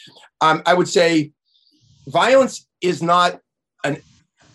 Um, 0.41 0.63
I 0.67 0.75
would 0.75 0.89
say, 0.89 1.33
violence 2.07 2.67
is 2.81 3.03
not 3.03 3.41
an 3.85 4.03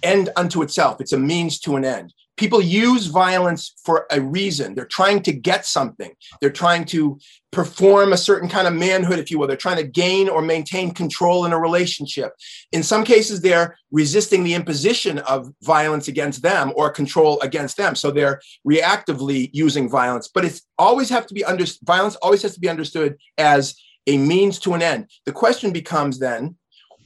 end 0.04 0.30
unto 0.36 0.62
itself; 0.62 1.02
it's 1.02 1.14
a 1.14 1.20
means 1.20 1.60
to 1.62 1.76
an 1.76 1.86
end 1.86 2.14
people 2.38 2.62
use 2.62 3.08
violence 3.08 3.74
for 3.84 4.06
a 4.12 4.22
reason. 4.22 4.76
They're 4.76 4.86
trying 4.86 5.24
to 5.24 5.34
get 5.34 5.66
something. 5.66 6.12
They're 6.40 6.52
trying 6.52 6.86
to 6.86 7.20
perform 7.52 8.14
a 8.14 8.18
certain 8.18 8.48
kind 8.48 8.68
of 8.68 8.74
manhood, 8.74 9.20
if 9.20 9.32
you 9.32 9.40
will. 9.40 9.48
They're 9.48 9.58
trying 9.58 9.78
to 9.78 9.88
gain 9.88 10.30
or 10.30 10.42
maintain 10.42 10.94
control 10.94 11.46
in 11.46 11.54
a 11.54 11.60
relationship. 11.60 12.34
In 12.72 12.84
some 12.84 13.04
cases, 13.04 13.42
they're 13.42 13.78
resisting 13.92 14.44
the 14.44 14.54
imposition 14.54 15.18
of 15.20 15.52
violence 15.64 16.08
against 16.08 16.44
them 16.44 16.72
or 16.76 16.92
control 16.92 17.42
against 17.42 17.76
them. 17.76 17.96
So 17.96 18.12
they're 18.12 18.40
reactively 18.70 19.50
using 19.52 19.90
violence. 19.90 20.30
But 20.32 20.46
it's 20.46 20.62
always 20.78 21.10
have 21.10 21.26
to 21.28 21.34
be 21.34 21.44
under 21.44 21.66
violence 21.84 22.16
always 22.18 22.44
has 22.44 22.54
to 22.54 22.60
be 22.60 22.70
understood 22.70 23.18
as 23.38 23.76
a 24.06 24.18
means 24.18 24.60
to 24.60 24.74
an 24.74 24.82
end. 24.82 25.10
The 25.26 25.32
question 25.32 25.72
becomes 25.72 26.20
then, 26.20 26.56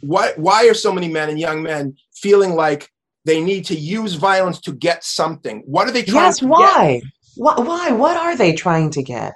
why, 0.01 0.33
why 0.35 0.67
are 0.67 0.73
so 0.73 0.91
many 0.91 1.07
men 1.07 1.29
and 1.29 1.39
young 1.39 1.63
men 1.63 1.95
feeling 2.13 2.55
like 2.55 2.89
they 3.25 3.41
need 3.41 3.65
to 3.65 3.75
use 3.75 4.15
violence 4.15 4.59
to 4.61 4.73
get 4.73 5.03
something. 5.03 5.63
What 5.65 5.87
are 5.87 5.91
they 5.91 6.03
trying 6.03 6.25
yes, 6.25 6.39
to 6.39 6.47
why? 6.47 7.01
get? 7.01 7.03
Why? 7.35 7.55
Why? 7.55 7.91
What 7.91 8.17
are 8.17 8.35
they 8.35 8.53
trying 8.53 8.89
to 8.91 9.03
get? 9.03 9.33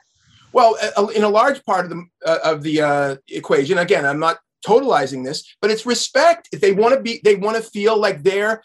Well, 0.54 0.78
in 1.14 1.24
a 1.24 1.30
large 1.30 1.64
part 1.66 1.86
of 1.86 1.92
the 1.92 2.06
uh, 2.26 2.40
of 2.44 2.64
the 2.64 2.82
uh, 2.82 3.16
equation, 3.30 3.78
again, 3.78 4.06
I'm 4.06 4.20
not 4.20 4.38
totalizing 4.66 5.24
this, 5.24 5.44
but 5.62 5.70
it's 5.70 5.86
respect. 5.86 6.50
If 6.52 6.62
they 6.62 6.72
want 6.72 6.96
to 6.96 7.02
be, 7.02 7.20
they 7.24 7.36
want 7.36 7.58
to 7.58 7.64
feel 7.64 8.00
like 8.00 8.24
they're 8.24 8.64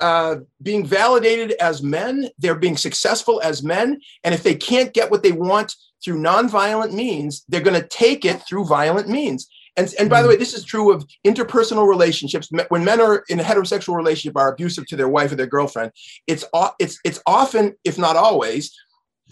uh, 0.00 0.36
being 0.62 0.86
validated 0.86 1.52
as 1.60 1.82
men, 1.82 2.28
they're 2.38 2.54
being 2.54 2.76
successful 2.76 3.40
as 3.42 3.62
men, 3.62 4.00
and 4.22 4.34
if 4.34 4.42
they 4.42 4.54
can't 4.54 4.94
get 4.94 5.10
what 5.10 5.22
they 5.22 5.32
want 5.32 5.74
through 6.04 6.20
nonviolent 6.20 6.92
means, 6.92 7.44
they're 7.48 7.60
going 7.60 7.80
to 7.80 7.88
take 7.88 8.24
it 8.24 8.40
through 8.46 8.64
violent 8.64 9.08
means. 9.08 9.48
And, 9.78 9.94
and 9.98 10.10
by 10.10 10.20
the 10.20 10.28
mm. 10.28 10.32
way, 10.32 10.36
this 10.36 10.54
is 10.54 10.64
true 10.64 10.92
of 10.92 11.06
interpersonal 11.24 11.88
relationships. 11.88 12.50
When 12.68 12.84
men 12.84 13.00
are 13.00 13.24
in 13.28 13.40
a 13.40 13.44
heterosexual 13.44 13.96
relationship 13.96 14.36
are 14.36 14.52
abusive 14.52 14.86
to 14.88 14.96
their 14.96 15.08
wife 15.08 15.32
or 15.32 15.36
their 15.36 15.46
girlfriend, 15.46 15.92
it's 16.26 16.44
it's 16.78 16.98
it's 17.04 17.22
often, 17.26 17.76
if 17.84 17.96
not 17.96 18.16
always, 18.16 18.76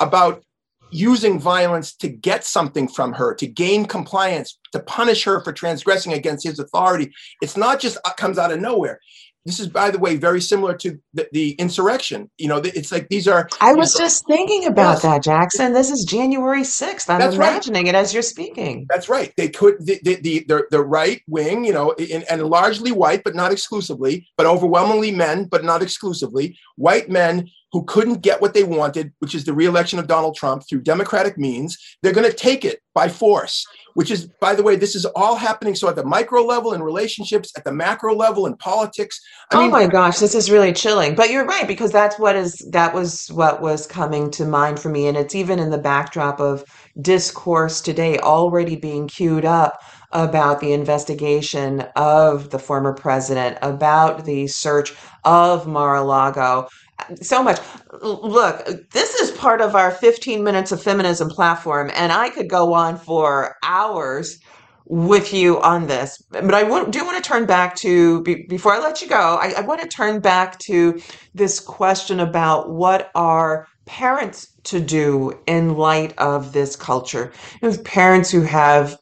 about 0.01 0.45
using 0.91 1.41
violence 1.41 1.95
to 1.97 2.09
get 2.09 2.45
something 2.45 2.87
from 2.87 3.13
her, 3.13 3.35
to 3.35 3.47
gain 3.47 3.85
compliance, 3.87 4.59
to 4.73 4.81
punish 4.81 5.25
her 5.25 5.43
for 5.43 5.53
transgressing 5.53 6.13
against 6.13 6.47
his 6.47 6.61
authority. 6.61 7.13
It's 7.43 7.57
not 7.57 7.81
just 7.81 7.99
uh, 8.05 8.13
comes 8.13 8.39
out 8.39 8.53
of 8.53 8.61
nowhere. 8.61 9.01
This 9.47 9.61
is, 9.61 9.69
by 9.69 9.93
the 9.93 9.99
way, 9.99 10.17
very 10.17 10.41
similar 10.41 10.75
to 10.79 10.99
the, 11.15 11.29
the 11.33 11.53
insurrection. 11.53 12.29
You 12.37 12.49
know, 12.49 12.57
it's 12.65 12.91
like 12.91 13.09
these 13.09 13.29
are. 13.29 13.49
I 13.61 13.75
was 13.75 13.95
know, 13.95 14.05
just 14.05 14.27
thinking 14.27 14.67
about 14.67 14.95
yes. 14.95 15.03
that, 15.03 15.23
Jackson. 15.23 15.73
This 15.73 15.91
is 15.91 16.05
January 16.05 16.65
sixth. 16.65 17.09
I'm 17.09 17.21
That's 17.21 17.37
imagining 17.37 17.85
right. 17.85 17.95
it 17.95 17.97
as 17.97 18.13
you're 18.13 18.25
speaking. 18.25 18.87
That's 18.91 19.09
right. 19.09 19.33
They 19.37 19.49
could 19.49 19.77
the 19.87 20.01
the 20.03 20.17
the, 20.17 20.45
the, 20.49 20.67
the 20.73 20.85
right 20.85 21.23
wing, 21.29 21.65
you 21.65 21.73
know, 21.73 21.93
in, 21.93 22.25
and 22.29 22.43
largely 22.43 22.91
white, 22.91 23.23
but 23.23 23.37
not 23.37 23.53
exclusively, 23.53 24.27
but 24.37 24.47
overwhelmingly 24.47 25.13
men, 25.13 25.45
but 25.45 25.65
not 25.65 25.81
exclusively, 25.81 26.59
white 26.75 27.09
men 27.09 27.49
who 27.73 27.85
couldn't 27.85 28.23
get 28.23 28.41
what 28.41 28.55
they 28.55 28.65
wanted, 28.65 29.13
which 29.19 29.35
is 29.35 29.45
the 29.45 29.53
reelection 29.53 29.99
of 29.99 30.07
Donald 30.07 30.37
Trump 30.37 30.63
through 30.69 30.81
democratic 30.83 31.37
means, 31.37 31.77
they're 32.03 32.13
going 32.13 32.31
to 32.31 32.37
take 32.37 32.65
it 32.65 32.81
by 32.95 33.09
force, 33.09 33.67
which 33.95 34.11
is, 34.11 34.29
by 34.41 34.55
the 34.55 34.63
way, 34.63 34.77
this 34.77 34.95
is 34.95 35.05
all 35.05 35.35
happening. 35.35 35.75
So 35.75 35.89
at 35.89 35.97
the 35.97 36.05
micro 36.05 36.43
level 36.43 36.73
in 36.75 36.83
relationships, 36.83 37.53
at 37.57 37.65
the 37.65 37.73
macro 37.73 38.15
level 38.15 38.47
in 38.47 38.57
politics. 38.57 39.21
I 39.53 39.57
oh 39.57 39.63
mean, 39.63 39.71
my 39.73 39.87
gosh, 39.87 40.19
this 40.19 40.35
is 40.35 40.51
really 40.51 40.73
chilling. 40.73 41.15
But 41.15 41.31
you're 41.31 41.45
right, 41.45 41.67
because 41.67 41.93
that's 41.93 42.19
what 42.19 42.37
is, 42.37 42.55
that 42.71 42.95
was 42.95 43.27
what 43.29 43.61
was 43.61 43.87
coming 43.87 44.31
to 44.33 44.45
mind 44.45 44.79
for 44.79 44.89
me. 44.89 45.09
And 45.09 45.17
it's 45.17 45.35
even 45.35 45.59
in 45.59 45.71
the 45.71 45.79
backdrop 45.79 46.41
of 46.41 46.65
discourse 47.03 47.81
today 47.81 48.19
already 48.19 48.77
being 48.77 49.09
queued 49.09 49.45
up 49.45 49.83
about 50.13 50.61
the 50.61 50.73
investigation 50.73 51.81
of 51.97 52.51
the 52.51 52.59
former 52.59 52.95
president, 52.95 53.59
about 53.61 54.25
the 54.25 54.47
search 54.47 54.95
of 55.25 55.67
Mar-a-Lago 55.67 56.69
so 57.23 57.43
much. 57.43 57.61
Look, 58.03 58.91
this 58.93 59.15
is 59.15 59.31
part 59.33 59.61
of 59.61 59.75
our 59.75 59.91
15 59.91 60.43
minutes 60.45 60.73
of 60.73 60.83
feminism 60.83 61.29
platform, 61.31 61.91
and 61.95 62.13
I 62.13 62.31
could 62.31 62.49
go 62.49 62.73
on 62.75 62.99
for 62.99 63.57
hours 63.63 64.39
with 64.87 65.35
you 65.35 65.61
on 65.63 65.87
this. 65.87 66.23
But 66.31 66.55
I 66.55 66.63
do 66.63 67.05
want 67.05 67.23
to 67.23 67.29
turn 67.29 67.47
back 67.47 67.75
to, 67.77 68.23
before 68.49 68.73
I 68.73 68.79
let 68.79 69.03
you 69.03 69.09
go, 69.09 69.39
I, 69.41 69.55
I 69.59 69.61
want 69.63 69.81
to 69.83 69.89
turn 69.89 70.21
back 70.21 70.59
to 70.61 71.01
this 71.35 71.61
question 71.61 72.21
about 72.21 72.71
what 72.71 73.11
are 73.15 73.67
parents 73.87 74.49
to 74.65 74.81
do 74.81 75.39
in 75.47 75.77
light 75.77 76.17
of 76.19 76.53
this 76.53 76.77
culture. 76.77 77.33
You 77.63 77.71
know, 77.71 77.77
parents 77.83 78.31
who 78.31 78.43
have 78.43 78.99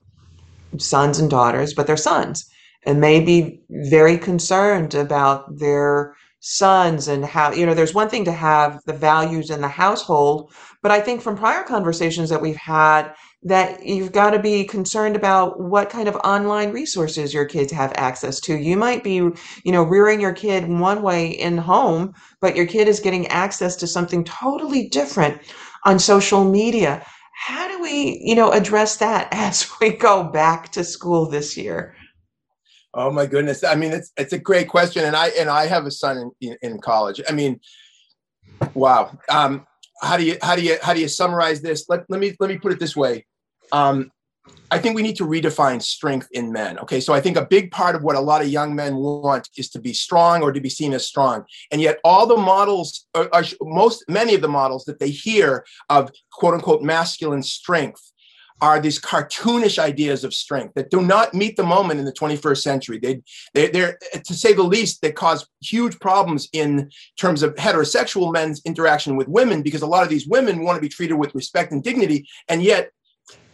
sons 0.78 1.18
and 1.18 1.30
daughters, 1.30 1.74
but 1.74 1.86
they're 1.86 1.96
sons 1.96 2.48
and 2.86 3.00
may 3.00 3.20
be 3.20 3.60
very 3.70 4.18
concerned 4.18 4.94
about 4.94 5.58
their 5.58 6.14
sons 6.46 7.08
and 7.08 7.24
how 7.24 7.50
you 7.52 7.64
know 7.64 7.72
there's 7.72 7.94
one 7.94 8.08
thing 8.08 8.22
to 8.22 8.32
have 8.32 8.78
the 8.84 8.92
values 8.92 9.48
in 9.48 9.62
the 9.62 9.68
household 9.68 10.52
but 10.82 10.90
i 10.90 11.00
think 11.00 11.22
from 11.22 11.34
prior 11.34 11.62
conversations 11.62 12.28
that 12.28 12.42
we've 12.42 12.54
had 12.56 13.14
that 13.44 13.84
you've 13.84 14.12
got 14.12 14.30
to 14.30 14.38
be 14.38 14.64
concerned 14.64 15.16
about 15.16 15.60
what 15.60 15.90
kind 15.90 16.08
of 16.08 16.16
online 16.16 16.72
resources 16.72 17.34
your 17.34 17.44
kids 17.44 17.70
have 17.70 17.92
access 17.94 18.40
to. 18.40 18.56
You 18.56 18.76
might 18.76 19.04
be 19.04 19.14
you 19.14 19.32
know 19.66 19.82
rearing 19.82 20.20
your 20.20 20.32
kid 20.32 20.68
one 20.68 21.02
way 21.02 21.28
in 21.28 21.58
home 21.58 22.14
but 22.40 22.56
your 22.56 22.66
kid 22.66 22.88
is 22.88 23.00
getting 23.00 23.26
access 23.28 23.76
to 23.76 23.86
something 23.86 24.24
totally 24.24 24.88
different 24.88 25.40
on 25.84 25.98
social 25.98 26.44
media. 26.44 27.04
How 27.34 27.68
do 27.68 27.82
we 27.82 28.20
you 28.24 28.34
know 28.34 28.50
address 28.50 28.96
that 28.96 29.28
as 29.32 29.70
we 29.80 29.90
go 29.90 30.24
back 30.24 30.70
to 30.72 30.82
school 30.82 31.28
this 31.28 31.56
year 31.56 31.94
Oh 32.96 33.10
my 33.10 33.26
goodness! 33.26 33.64
I 33.64 33.74
mean, 33.74 33.92
it's 33.92 34.12
it's 34.16 34.32
a 34.32 34.38
great 34.38 34.68
question, 34.68 35.04
and 35.04 35.16
I 35.16 35.28
and 35.30 35.50
I 35.50 35.66
have 35.66 35.84
a 35.84 35.90
son 35.90 36.30
in 36.40 36.56
in, 36.62 36.78
college. 36.78 37.20
I 37.28 37.32
mean, 37.32 37.60
wow. 38.74 39.18
Um, 39.28 39.66
how 40.00 40.16
do 40.16 40.24
you 40.24 40.36
how 40.42 40.54
do 40.54 40.62
you 40.62 40.76
how 40.80 40.94
do 40.94 41.00
you 41.00 41.08
summarize 41.08 41.60
this? 41.60 41.86
Let 41.88 42.04
let 42.08 42.20
me 42.20 42.36
let 42.38 42.48
me 42.48 42.58
put 42.58 42.70
it 42.70 42.78
this 42.78 42.94
way. 42.94 43.26
Um, 43.72 44.12
I 44.70 44.78
think 44.78 44.94
we 44.94 45.02
need 45.02 45.16
to 45.16 45.24
redefine 45.24 45.82
strength 45.82 46.28
in 46.32 46.52
men. 46.52 46.78
Okay, 46.80 47.00
so 47.00 47.12
I 47.12 47.20
think 47.20 47.36
a 47.36 47.46
big 47.46 47.72
part 47.72 47.96
of 47.96 48.04
what 48.04 48.14
a 48.14 48.20
lot 48.20 48.42
of 48.42 48.48
young 48.48 48.76
men 48.76 48.94
want 48.94 49.48
is 49.56 49.70
to 49.70 49.80
be 49.80 49.92
strong 49.92 50.42
or 50.42 50.52
to 50.52 50.60
be 50.60 50.70
seen 50.70 50.92
as 50.92 51.04
strong, 51.04 51.44
and 51.72 51.80
yet 51.80 51.98
all 52.04 52.28
the 52.28 52.36
models, 52.36 53.06
are, 53.16 53.28
are 53.32 53.44
most 53.60 54.04
many 54.08 54.36
of 54.36 54.40
the 54.40 54.48
models 54.48 54.84
that 54.84 55.00
they 55.00 55.10
hear 55.10 55.64
of 55.88 56.12
quote 56.32 56.54
unquote 56.54 56.82
masculine 56.82 57.42
strength 57.42 58.12
are 58.64 58.80
these 58.80 58.98
cartoonish 58.98 59.78
ideas 59.78 60.24
of 60.24 60.32
strength 60.32 60.72
that 60.74 60.90
do 60.90 61.02
not 61.02 61.34
meet 61.34 61.54
the 61.54 61.62
moment 61.62 62.00
in 62.00 62.06
the 62.06 62.12
21st 62.12 62.62
century. 62.62 62.98
They, 62.98 63.22
they, 63.52 63.68
they're, 63.68 63.98
to 64.24 64.34
say 64.34 64.54
the 64.54 64.62
least, 64.62 65.02
they 65.02 65.12
cause 65.12 65.46
huge 65.60 66.00
problems 66.00 66.48
in 66.54 66.90
terms 67.18 67.42
of 67.42 67.54
heterosexual 67.56 68.32
men's 68.32 68.62
interaction 68.64 69.16
with 69.16 69.28
women 69.28 69.62
because 69.62 69.82
a 69.82 69.86
lot 69.86 70.02
of 70.02 70.08
these 70.08 70.26
women 70.26 70.64
want 70.64 70.76
to 70.76 70.80
be 70.80 70.88
treated 70.88 71.16
with 71.16 71.34
respect 71.34 71.72
and 71.72 71.84
dignity, 71.84 72.26
and 72.48 72.62
yet 72.62 72.90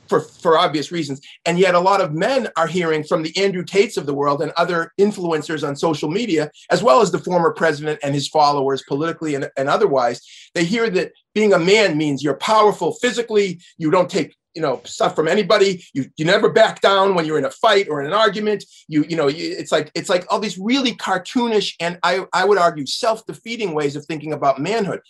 for, 0.07 0.21
for 0.21 0.57
obvious 0.57 0.93
reasons. 0.93 1.21
And 1.45 1.59
yet, 1.59 1.75
a 1.75 1.81
lot 1.81 2.01
of 2.01 2.13
men 2.13 2.49
are 2.57 2.67
hearing 2.69 3.03
from 3.03 3.23
the 3.23 3.37
Andrew 3.37 3.65
Tates 3.65 3.97
of 3.97 4.07
the 4.07 4.15
world 4.15 4.43
and 4.43 4.53
other 4.57 4.93
influencers 5.01 5.67
on 5.67 5.75
social 5.75 6.11
media, 6.11 6.51
as 6.71 6.85
well 6.85 7.01
as 7.01 7.11
the 7.11 7.19
former 7.19 7.53
president 7.53 7.99
and 8.03 8.15
his 8.15 8.29
followers, 8.29 8.85
politically 8.87 9.35
and, 9.35 9.49
and 9.57 9.69
otherwise. 9.69 10.21
They 10.55 10.65
hear 10.65 10.89
that 10.91 11.13
being 11.35 11.53
a 11.53 11.59
man 11.59 11.97
means 11.97 12.23
you're 12.23 12.35
powerful 12.35 12.93
physically, 12.95 13.61
you 13.79 13.91
don't 13.91 14.11
take 14.11 14.37
you 14.55 14.63
know 14.63 14.81
stuff 14.85 15.15
from 15.15 15.29
anybody. 15.29 15.85
You 15.93 16.07
you 16.17 16.25
never 16.25 16.51
back 16.51 16.81
down 16.81 17.15
when 17.15 17.25
you're 17.25 17.39
in 17.39 17.45
a 17.45 17.51
fight 17.51 17.89
or 17.89 18.01
in 18.01 18.07
an 18.07 18.13
argument. 18.13 18.65
You 18.89 19.05
you 19.09 19.17
know 19.17 19.29
you, 19.29 19.55
it's 19.57 19.73
like 19.73 19.91
it's 19.95 20.09
like 20.09 20.27
all 20.31 20.41
these 20.41 20.59
really 20.59 20.93
cartoonish 20.93 21.75
and 21.81 21.99
i 22.03 22.25
i 22.33 22.45
would 22.45 22.59
argue 22.59 22.87
self-defeating 22.87 23.73
ways 23.75 23.97
of 23.97 24.05
thinking 24.07 24.33
about 24.33 24.61
manhood. 24.61 25.01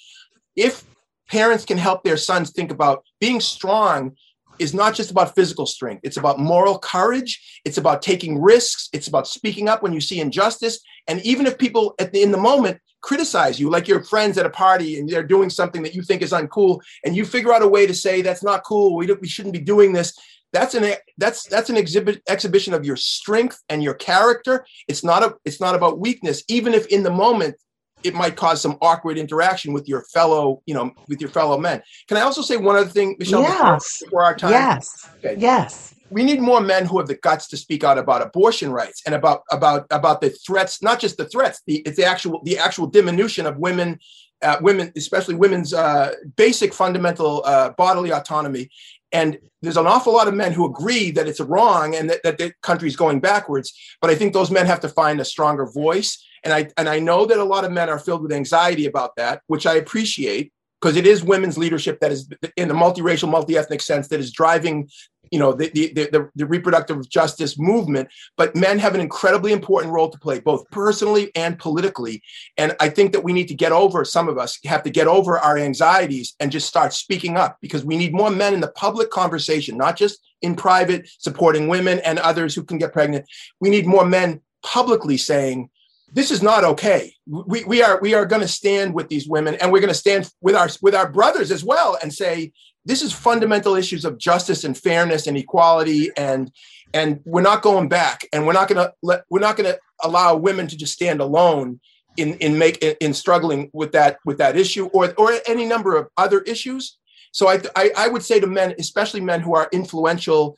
If 0.56 0.84
parents 1.28 1.64
can 1.64 1.78
help 1.78 2.02
their 2.02 2.16
sons 2.16 2.50
think 2.50 2.70
about 2.70 3.04
being 3.20 3.40
strong 3.40 4.16
is 4.60 4.74
not 4.74 4.94
just 4.94 5.10
about 5.10 5.34
physical 5.34 5.66
strength. 5.66 6.02
It's 6.04 6.18
about 6.18 6.38
moral 6.38 6.78
courage. 6.78 7.60
It's 7.64 7.78
about 7.78 8.02
taking 8.02 8.40
risks. 8.40 8.88
It's 8.92 9.08
about 9.08 9.26
speaking 9.26 9.68
up 9.68 9.82
when 9.82 9.92
you 9.92 10.00
see 10.00 10.20
injustice. 10.20 10.80
And 11.08 11.20
even 11.22 11.46
if 11.46 11.58
people 11.58 11.94
at 11.98 12.12
the, 12.12 12.22
in 12.22 12.30
the 12.30 12.38
moment 12.38 12.78
criticize 13.00 13.58
you, 13.58 13.70
like 13.70 13.88
your 13.88 14.04
friends 14.04 14.36
at 14.36 14.46
a 14.46 14.50
party 14.50 14.98
and 14.98 15.08
they're 15.08 15.22
doing 15.22 15.50
something 15.50 15.82
that 15.82 15.94
you 15.94 16.02
think 16.02 16.22
is 16.22 16.32
uncool, 16.32 16.80
and 17.04 17.16
you 17.16 17.24
figure 17.24 17.52
out 17.52 17.62
a 17.62 17.68
way 17.68 17.86
to 17.86 17.94
say 17.94 18.20
that's 18.20 18.44
not 18.44 18.64
cool. 18.64 18.96
We, 18.96 19.10
we 19.14 19.28
shouldn't 19.28 19.54
be 19.54 19.60
doing 19.60 19.92
this. 19.92 20.16
That's 20.52 20.74
an 20.74 20.94
that's 21.16 21.44
that's 21.44 21.70
an 21.70 21.76
exhibit 21.76 22.22
exhibition 22.28 22.74
of 22.74 22.84
your 22.84 22.96
strength 22.96 23.62
and 23.68 23.82
your 23.82 23.94
character. 23.94 24.66
It's 24.88 25.04
not 25.04 25.22
a 25.22 25.36
it's 25.44 25.60
not 25.60 25.76
about 25.76 26.00
weakness, 26.00 26.42
even 26.48 26.74
if 26.74 26.86
in 26.88 27.02
the 27.04 27.10
moment 27.10 27.54
it 28.02 28.14
might 28.14 28.36
cause 28.36 28.60
some 28.60 28.78
awkward 28.80 29.18
interaction 29.18 29.72
with 29.72 29.88
your 29.88 30.02
fellow, 30.12 30.62
you 30.66 30.74
know, 30.74 30.92
with 31.08 31.20
your 31.20 31.30
fellow 31.30 31.58
men. 31.58 31.82
Can 32.08 32.16
I 32.16 32.22
also 32.22 32.42
say 32.42 32.56
one 32.56 32.76
other 32.76 32.88
thing, 32.88 33.16
Michelle? 33.18 33.42
Yes. 33.42 34.02
Before 34.04 34.24
our 34.24 34.34
time. 34.34 34.52
Yes. 34.52 35.08
Okay. 35.18 35.36
Yes. 35.38 35.94
We 36.10 36.24
need 36.24 36.40
more 36.40 36.60
men 36.60 36.86
who 36.86 36.98
have 36.98 37.06
the 37.06 37.14
guts 37.16 37.46
to 37.48 37.56
speak 37.56 37.84
out 37.84 37.96
about 37.96 38.20
abortion 38.20 38.72
rights 38.72 39.02
and 39.06 39.14
about 39.14 39.42
about 39.52 39.86
about 39.90 40.20
the 40.20 40.30
threats, 40.30 40.82
not 40.82 40.98
just 40.98 41.16
the 41.16 41.26
threats, 41.26 41.62
the 41.66 41.76
it's 41.86 41.96
the 41.96 42.04
actual 42.04 42.40
the 42.44 42.58
actual 42.58 42.88
diminution 42.88 43.46
of 43.46 43.58
women, 43.58 43.98
uh, 44.42 44.56
women, 44.60 44.92
especially 44.96 45.36
women's 45.36 45.72
uh, 45.72 46.12
basic 46.36 46.74
fundamental 46.74 47.42
uh, 47.44 47.70
bodily 47.70 48.10
autonomy. 48.10 48.70
And 49.12 49.38
there's 49.62 49.76
an 49.76 49.86
awful 49.86 50.12
lot 50.12 50.28
of 50.28 50.34
men 50.34 50.52
who 50.52 50.64
agree 50.64 51.10
that 51.10 51.28
it's 51.28 51.40
wrong 51.40 51.94
and 51.94 52.08
that, 52.10 52.22
that 52.22 52.38
the 52.38 52.52
country's 52.62 52.96
going 52.96 53.20
backwards. 53.20 53.72
But 54.00 54.10
I 54.10 54.14
think 54.14 54.32
those 54.32 54.50
men 54.50 54.66
have 54.66 54.80
to 54.80 54.88
find 54.88 55.20
a 55.20 55.24
stronger 55.24 55.66
voice 55.66 56.24
and 56.44 56.52
I 56.52 56.68
and 56.76 56.88
I 56.88 56.98
know 56.98 57.26
that 57.26 57.38
a 57.38 57.44
lot 57.44 57.64
of 57.64 57.72
men 57.72 57.88
are 57.88 57.98
filled 57.98 58.22
with 58.22 58.32
anxiety 58.32 58.86
about 58.86 59.16
that, 59.16 59.42
which 59.46 59.66
I 59.66 59.74
appreciate 59.74 60.52
because 60.80 60.96
it 60.96 61.06
is 61.06 61.22
women's 61.22 61.58
leadership 61.58 62.00
that 62.00 62.10
is 62.10 62.28
in 62.56 62.68
the 62.68 62.74
multiracial, 62.74 63.30
multi-ethnic 63.30 63.82
sense 63.82 64.08
that 64.08 64.20
is 64.20 64.32
driving, 64.32 64.88
you 65.30 65.38
know, 65.38 65.52
the, 65.52 65.70
the 65.70 65.92
the, 65.92 66.30
the 66.34 66.46
reproductive 66.46 67.08
justice 67.08 67.58
movement. 67.58 68.08
But 68.36 68.56
men 68.56 68.78
have 68.78 68.94
an 68.94 69.00
incredibly 69.00 69.52
important 69.52 69.92
role 69.92 70.10
to 70.10 70.18
play, 70.18 70.40
both 70.40 70.68
personally 70.70 71.30
and 71.34 71.58
politically. 71.58 72.22
And 72.56 72.74
I 72.80 72.88
think 72.88 73.12
that 73.12 73.24
we 73.24 73.32
need 73.32 73.48
to 73.48 73.54
get 73.54 73.72
over. 73.72 74.04
Some 74.04 74.28
of 74.28 74.38
us 74.38 74.58
have 74.64 74.82
to 74.82 74.90
get 74.90 75.06
over 75.06 75.38
our 75.38 75.56
anxieties 75.56 76.34
and 76.40 76.52
just 76.52 76.68
start 76.68 76.92
speaking 76.92 77.36
up 77.36 77.58
because 77.60 77.84
we 77.84 77.96
need 77.96 78.12
more 78.12 78.30
men 78.30 78.54
in 78.54 78.60
the 78.60 78.72
public 78.72 79.10
conversation, 79.10 79.76
not 79.76 79.96
just 79.96 80.20
in 80.42 80.54
private 80.54 81.08
supporting 81.18 81.68
women 81.68 82.00
and 82.00 82.18
others 82.18 82.54
who 82.54 82.64
can 82.64 82.78
get 82.78 82.92
pregnant. 82.92 83.26
We 83.60 83.70
need 83.70 83.86
more 83.86 84.04
men 84.04 84.40
publicly 84.62 85.16
saying 85.16 85.70
this 86.12 86.30
is 86.30 86.42
not 86.42 86.64
okay. 86.64 87.14
We, 87.26 87.64
we 87.64 87.82
are 87.82 88.00
we 88.00 88.14
are 88.14 88.26
going 88.26 88.42
to 88.42 88.48
stand 88.48 88.94
with 88.94 89.08
these 89.08 89.28
women, 89.28 89.54
and 89.56 89.70
we're 89.70 89.80
going 89.80 89.88
to 89.88 89.94
stand 89.94 90.30
with 90.40 90.54
our 90.54 90.68
with 90.82 90.94
our 90.94 91.10
brothers 91.10 91.50
as 91.50 91.64
well, 91.64 91.96
and 92.02 92.12
say 92.12 92.52
this 92.84 93.02
is 93.02 93.12
fundamental 93.12 93.74
issues 93.74 94.04
of 94.04 94.18
justice 94.18 94.64
and 94.64 94.76
fairness 94.76 95.26
and 95.26 95.36
equality, 95.36 96.10
and 96.16 96.50
and 96.92 97.20
we're 97.24 97.42
not 97.42 97.62
going 97.62 97.88
back, 97.88 98.26
and 98.32 98.46
we're 98.46 98.52
not 98.52 98.68
going 98.68 98.84
to 98.84 98.92
let 99.02 99.22
we're 99.30 99.40
not 99.40 99.56
going 99.56 99.70
to 99.70 99.78
allow 100.02 100.36
women 100.36 100.66
to 100.66 100.76
just 100.76 100.92
stand 100.92 101.20
alone 101.20 101.80
in 102.16 102.34
in 102.34 102.58
make 102.58 102.78
in, 102.78 102.96
in 103.00 103.14
struggling 103.14 103.70
with 103.72 103.92
that 103.92 104.18
with 104.24 104.38
that 104.38 104.56
issue 104.56 104.86
or 104.86 105.12
or 105.16 105.32
any 105.46 105.64
number 105.64 105.96
of 105.96 106.08
other 106.16 106.40
issues. 106.40 106.98
So 107.32 107.48
I, 107.48 107.60
I 107.76 107.90
I 107.96 108.08
would 108.08 108.24
say 108.24 108.40
to 108.40 108.46
men, 108.46 108.74
especially 108.78 109.20
men 109.20 109.40
who 109.40 109.54
are 109.54 109.68
influential 109.72 110.56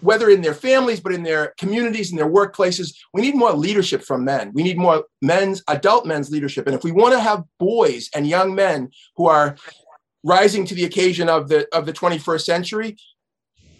whether 0.00 0.30
in 0.30 0.40
their 0.40 0.54
families, 0.54 1.00
but 1.00 1.12
in 1.12 1.22
their 1.22 1.54
communities, 1.58 2.10
in 2.10 2.16
their 2.16 2.28
workplaces, 2.28 2.94
we 3.12 3.22
need 3.22 3.34
more 3.34 3.52
leadership 3.52 4.02
from 4.02 4.24
men. 4.24 4.50
We 4.54 4.62
need 4.62 4.78
more 4.78 5.04
men's, 5.22 5.62
adult 5.68 6.06
men's 6.06 6.30
leadership. 6.30 6.66
And 6.66 6.74
if 6.74 6.84
we 6.84 6.92
want 6.92 7.12
to 7.12 7.20
have 7.20 7.44
boys 7.58 8.08
and 8.14 8.26
young 8.26 8.54
men 8.54 8.90
who 9.16 9.26
are 9.26 9.56
rising 10.24 10.64
to 10.66 10.74
the 10.74 10.84
occasion 10.84 11.28
of 11.28 11.48
the 11.48 11.66
of 11.74 11.86
the 11.86 11.92
21st 11.92 12.42
century, 12.42 12.96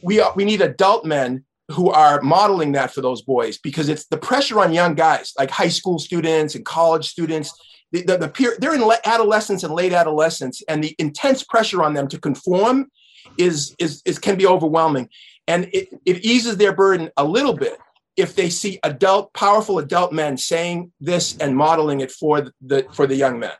we 0.02 0.20
are, 0.20 0.32
we 0.34 0.44
need 0.44 0.62
adult 0.62 1.04
men 1.04 1.44
who 1.70 1.90
are 1.90 2.20
modeling 2.22 2.72
that 2.72 2.92
for 2.92 3.00
those 3.00 3.22
boys 3.22 3.58
because 3.58 3.88
it's 3.88 4.06
the 4.06 4.16
pressure 4.16 4.60
on 4.60 4.72
young 4.72 4.94
guys 4.94 5.32
like 5.38 5.50
high 5.50 5.68
school 5.68 5.98
students 5.98 6.54
and 6.54 6.64
college 6.64 7.08
students 7.08 7.52
the, 7.92 8.02
the, 8.02 8.18
the 8.18 8.28
peer, 8.28 8.56
they're 8.58 8.74
in 8.74 8.90
adolescence 9.04 9.62
and 9.62 9.74
late 9.74 9.92
adolescence 9.92 10.62
and 10.68 10.82
the 10.82 10.94
intense 10.98 11.42
pressure 11.42 11.82
on 11.82 11.94
them 11.94 12.08
to 12.08 12.18
conform 12.18 12.90
is, 13.38 13.74
is, 13.78 14.02
is 14.04 14.18
can 14.18 14.36
be 14.36 14.46
overwhelming 14.46 15.08
and 15.50 15.68
it, 15.72 15.88
it 16.06 16.24
eases 16.24 16.56
their 16.56 16.72
burden 16.72 17.10
a 17.16 17.24
little 17.24 17.54
bit 17.54 17.76
if 18.16 18.36
they 18.36 18.48
see 18.48 18.78
adult, 18.84 19.32
powerful 19.34 19.78
adult 19.80 20.12
men 20.12 20.36
saying 20.36 20.92
this 21.00 21.36
and 21.38 21.56
modeling 21.56 22.00
it 22.00 22.12
for 22.12 22.52
the 22.60 22.86
for 22.92 23.06
the 23.06 23.16
young 23.16 23.38
men. 23.40 23.52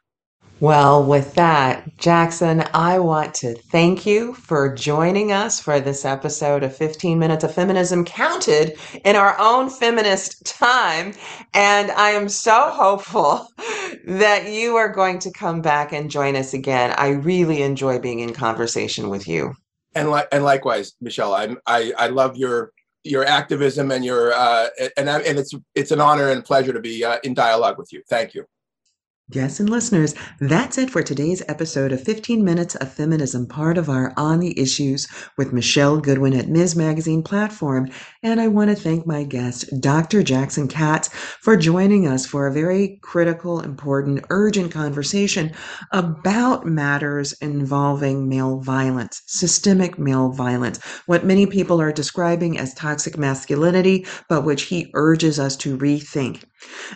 Well, 0.60 1.02
with 1.02 1.34
that, 1.36 1.96
Jackson, 1.96 2.62
I 2.74 2.98
want 2.98 3.32
to 3.36 3.54
thank 3.54 4.04
you 4.04 4.34
for 4.34 4.74
joining 4.74 5.32
us 5.32 5.58
for 5.58 5.80
this 5.80 6.04
episode 6.04 6.62
of 6.62 6.76
15 6.76 7.18
Minutes 7.18 7.44
of 7.44 7.54
Feminism 7.54 8.04
counted 8.04 8.78
in 9.06 9.16
our 9.16 9.34
own 9.38 9.70
feminist 9.70 10.44
time. 10.44 11.14
And 11.54 11.90
I 11.90 12.10
am 12.10 12.28
so 12.28 12.68
hopeful 12.68 13.48
that 14.06 14.50
you 14.52 14.76
are 14.76 14.92
going 14.92 15.18
to 15.20 15.32
come 15.32 15.62
back 15.62 15.92
and 15.94 16.10
join 16.10 16.36
us 16.36 16.52
again. 16.52 16.94
I 16.98 17.08
really 17.08 17.62
enjoy 17.62 17.98
being 17.98 18.20
in 18.20 18.34
conversation 18.34 19.08
with 19.08 19.26
you 19.26 19.54
and 19.94 20.10
li- 20.10 20.24
and 20.32 20.44
likewise, 20.44 20.94
Michelle, 21.00 21.34
I 21.34 21.56
I 21.66 21.92
I 21.98 22.06
love 22.08 22.36
your 22.36 22.72
your 23.04 23.24
activism 23.24 23.90
and 23.90 24.04
your 24.04 24.32
uh, 24.32 24.68
and 24.96 25.08
and 25.08 25.38
it's 25.38 25.54
it's 25.74 25.90
an 25.90 26.00
honor 26.00 26.30
and 26.30 26.44
pleasure 26.44 26.72
to 26.72 26.80
be 26.80 27.04
uh, 27.04 27.18
in 27.24 27.34
dialogue 27.34 27.78
with 27.78 27.92
you. 27.92 28.02
Thank 28.08 28.34
you. 28.34 28.44
Yes, 29.32 29.60
and 29.60 29.70
listeners, 29.70 30.12
that's 30.40 30.76
it 30.76 30.90
for 30.90 31.04
today's 31.04 31.40
episode 31.46 31.92
of 31.92 32.02
15 32.02 32.44
Minutes 32.44 32.74
of 32.74 32.92
Feminism, 32.92 33.46
part 33.46 33.78
of 33.78 33.88
our 33.88 34.12
On 34.16 34.40
the 34.40 34.58
Issues 34.58 35.06
with 35.38 35.52
Michelle 35.52 36.00
Goodwin 36.00 36.34
at 36.34 36.48
Ms. 36.48 36.74
Magazine 36.74 37.22
platform. 37.22 37.90
And 38.24 38.40
I 38.40 38.48
want 38.48 38.70
to 38.70 38.76
thank 38.76 39.06
my 39.06 39.22
guest, 39.22 39.66
Dr. 39.80 40.24
Jackson 40.24 40.66
Katz, 40.66 41.08
for 41.08 41.56
joining 41.56 42.08
us 42.08 42.26
for 42.26 42.48
a 42.48 42.52
very 42.52 42.98
critical, 43.02 43.60
important, 43.60 44.24
urgent 44.30 44.72
conversation 44.72 45.52
about 45.92 46.66
matters 46.66 47.32
involving 47.34 48.28
male 48.28 48.58
violence, 48.58 49.22
systemic 49.26 49.96
male 49.96 50.30
violence, 50.30 50.78
what 51.06 51.24
many 51.24 51.46
people 51.46 51.80
are 51.80 51.92
describing 51.92 52.58
as 52.58 52.74
toxic 52.74 53.16
masculinity, 53.16 54.06
but 54.28 54.44
which 54.44 54.62
he 54.62 54.90
urges 54.94 55.38
us 55.38 55.54
to 55.58 55.78
rethink. 55.78 56.42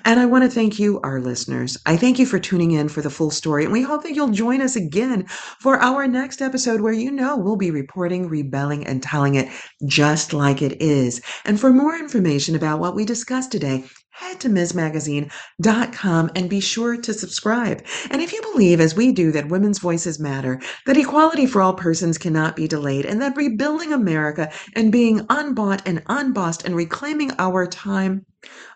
And 0.05 0.21
I 0.21 0.27
want 0.27 0.45
to 0.45 0.51
thank 0.51 0.79
you, 0.79 1.01
our 1.03 1.21
listeners. 1.21 1.77
I 1.87 1.97
thank 1.97 2.19
you 2.19 2.27
for 2.27 2.39
tuning 2.39 2.73
in 2.73 2.89
for 2.89 3.03
the 3.03 3.11
full 3.11 3.31
story, 3.31 3.65
and 3.65 3.73
we 3.73 3.83
hope 3.83 4.03
that 4.03 4.15
you'll 4.15 4.29
join 4.29 4.61
us 4.61 4.77
again 4.77 5.27
for 5.27 5.79
our 5.81 6.07
next 6.07 6.43
episode 6.43 6.81
where 6.81 6.93
you 6.93 7.11
know 7.11 7.37
we'll 7.37 7.57
be 7.57 7.71
reporting, 7.71 8.29
rebelling, 8.29 8.87
and 8.87 9.03
telling 9.03 9.35
it 9.35 9.49
just 9.87 10.33
like 10.33 10.63
it 10.63 10.81
is. 10.83 11.21
And 11.45 11.59
for 11.59 11.73
more 11.73 11.97
information 11.97 12.55
about 12.55 12.81
what 12.81 12.95
we 12.95 13.05
discussed 13.05 13.53
today, 13.53 13.85
head 14.11 14.41
to 14.41 14.49
MsMagazine.com 14.49 16.31
and 16.37 16.51
be 16.51 16.61
sure 16.61 16.97
to 16.97 17.13
subscribe. 17.13 17.85
And 18.11 18.23
if 18.23 18.33
you 18.33 18.41
believe, 18.43 18.81
as 18.81 18.95
we 18.95 19.13
do, 19.13 19.33
that 19.33 19.49
women's 19.49 19.81
voices 19.81 20.21
matter, 20.21 20.61
that 20.87 20.97
equality 20.97 21.47
for 21.47 21.61
all 21.61 21.75
persons 21.75 22.17
cannot 22.17 22.55
be 22.55 22.69
delayed, 22.69 23.07
and 23.07 23.21
that 23.23 23.37
rebuilding 23.37 23.93
America 23.93 24.53
and 24.77 24.93
being 24.93 25.27
unbought 25.31 25.83
and 25.87 26.03
unbossed 26.07 26.65
and 26.65 26.77
reclaiming 26.77 27.33
our 27.39 27.67
time 27.67 28.25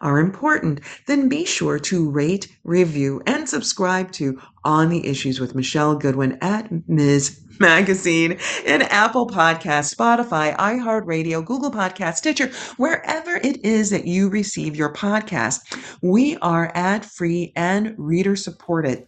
are 0.00 0.18
important, 0.18 0.80
then 1.06 1.28
be 1.28 1.44
sure 1.44 1.78
to 1.78 2.10
rate, 2.10 2.56
review, 2.64 3.22
and 3.26 3.48
subscribe 3.48 4.12
to 4.12 4.40
On 4.64 4.88
the 4.88 5.06
Issues 5.06 5.40
with 5.40 5.54
Michelle 5.54 5.96
Goodwin 5.96 6.38
at 6.40 6.70
Ms. 6.88 7.40
Magazine 7.60 8.38
in 8.64 8.82
Apple 8.82 9.26
Podcast, 9.26 9.94
Spotify, 9.94 10.56
iHeartRadio, 10.56 11.44
Google 11.44 11.70
Podcast, 11.70 12.16
Stitcher, 12.16 12.50
wherever 12.76 13.36
it 13.36 13.64
is 13.64 13.90
that 13.90 14.06
you 14.06 14.28
receive 14.28 14.76
your 14.76 14.92
podcast. 14.92 15.60
We 16.02 16.36
are 16.38 16.70
ad 16.74 17.04
free 17.04 17.52
and 17.56 17.94
reader 17.98 18.36
supported. 18.36 19.06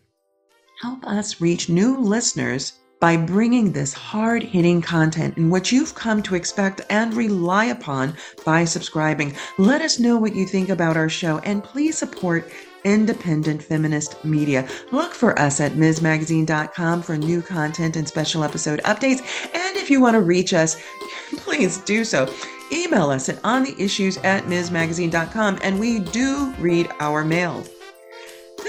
Help 0.83 1.07
us 1.07 1.41
reach 1.41 1.69
new 1.69 1.99
listeners 1.99 2.80
by 3.01 3.17
bringing 3.17 3.73
this 3.73 3.93
hard 3.93 4.43
hitting 4.43 4.81
content 4.81 5.37
in 5.37 5.51
what 5.51 5.73
you've 5.73 5.95
come 5.95 6.23
to 6.23 6.35
expect 6.35 6.83
and 6.91 7.15
rely 7.15 7.67
upon 7.67 8.15
by 8.45 8.65
subscribing. 8.65 9.35
Let 9.59 9.81
us 9.81 9.99
know 9.99 10.19
what 10.19 10.37
you 10.37 10.47
think 10.47 10.69
about 10.69 10.97
our 10.97 11.09
show 11.09 11.39
and 11.39 11.65
please 11.65 11.99
support 11.99 12.51
independent 12.85 13.63
feminist 13.63 14.23
media. 14.25 14.67
Look 14.93 15.13
for 15.13 15.39
us 15.39 15.61
at 15.61 15.73
MsMagazine.com 15.73 17.03
for 17.03 17.17
new 17.17 17.43
content 17.43 17.97
and 17.97 18.07
special 18.07 18.45
episode 18.45 18.81
updates. 18.85 19.21
And 19.55 19.77
if 19.77 19.91
you 19.91 20.01
want 20.01 20.15
to 20.15 20.21
reach 20.21 20.55
us, 20.55 20.77
please 21.37 21.79
do 21.79 22.05
so. 22.05 22.33
Email 22.73 23.11
us 23.11 23.29
at 23.29 23.43
ontheissues 23.43 24.23
at 24.25 24.45
MsMagazine.com 24.45 25.59
and 25.63 25.79
we 25.79 25.99
do 25.99 26.55
read 26.59 26.89
our 27.01 27.25
mail. 27.25 27.65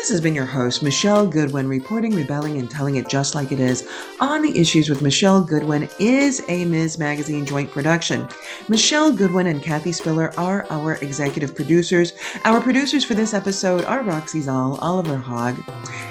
This 0.02 0.10
has 0.10 0.20
been 0.20 0.34
your 0.34 0.48
host, 0.48 0.82
Michelle 0.82 1.28
Goodwin, 1.28 1.68
reporting, 1.68 2.16
rebelling, 2.16 2.58
and 2.58 2.68
telling 2.68 2.96
it 2.96 3.08
just 3.08 3.36
like 3.36 3.52
it 3.52 3.60
is. 3.60 3.88
On 4.20 4.42
the 4.42 4.60
Issues 4.60 4.90
with 4.90 5.04
Michelle 5.04 5.44
Goodwin 5.44 5.88
is 6.00 6.44
a 6.48 6.66
Ms. 6.66 6.98
Magazine 6.98 7.46
joint 7.46 7.70
production. 7.70 8.28
Michelle 8.68 9.12
Goodwin 9.14 9.46
and 9.46 9.62
Kathy 9.62 9.92
Spillar 9.92 10.36
are 10.40 10.66
our 10.72 10.96
executive 11.04 11.54
producers. 11.54 12.14
Our 12.46 12.60
producers 12.62 13.04
for 13.04 13.14
this 13.14 13.36
episode 13.36 13.86
are 13.86 14.02
Roxy 14.02 14.42
Szal, 14.42 14.80
Oliver 14.82 15.18
Haug, 15.18 15.56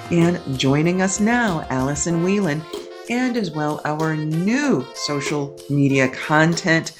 and 0.09 0.39
joining 0.57 1.01
us 1.01 1.19
now, 1.19 1.67
Allison 1.69 2.23
Whelan 2.23 2.61
and 3.09 3.35
as 3.35 3.51
well 3.51 3.81
our 3.83 4.15
new 4.15 4.87
social 4.93 5.59
media 5.69 6.07
content 6.09 6.93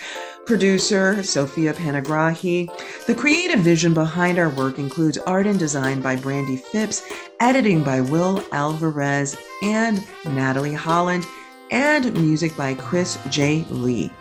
producer 0.51 1.23
Sophia 1.23 1.73
Panagrahi. 1.73 2.69
The 3.05 3.15
creative 3.15 3.61
vision 3.61 3.93
behind 3.93 4.37
our 4.37 4.49
work 4.49 4.79
includes 4.79 5.17
art 5.19 5.47
and 5.47 5.57
design 5.57 6.01
by 6.01 6.17
Brandy 6.17 6.57
Phipps, 6.57 7.09
editing 7.39 7.85
by 7.85 8.01
Will 8.01 8.43
Alvarez 8.51 9.37
and 9.63 10.05
Natalie 10.25 10.73
Holland, 10.73 11.25
and 11.71 12.13
music 12.15 12.57
by 12.57 12.73
Chris 12.73 13.17
J. 13.29 13.65
Lee. 13.69 14.11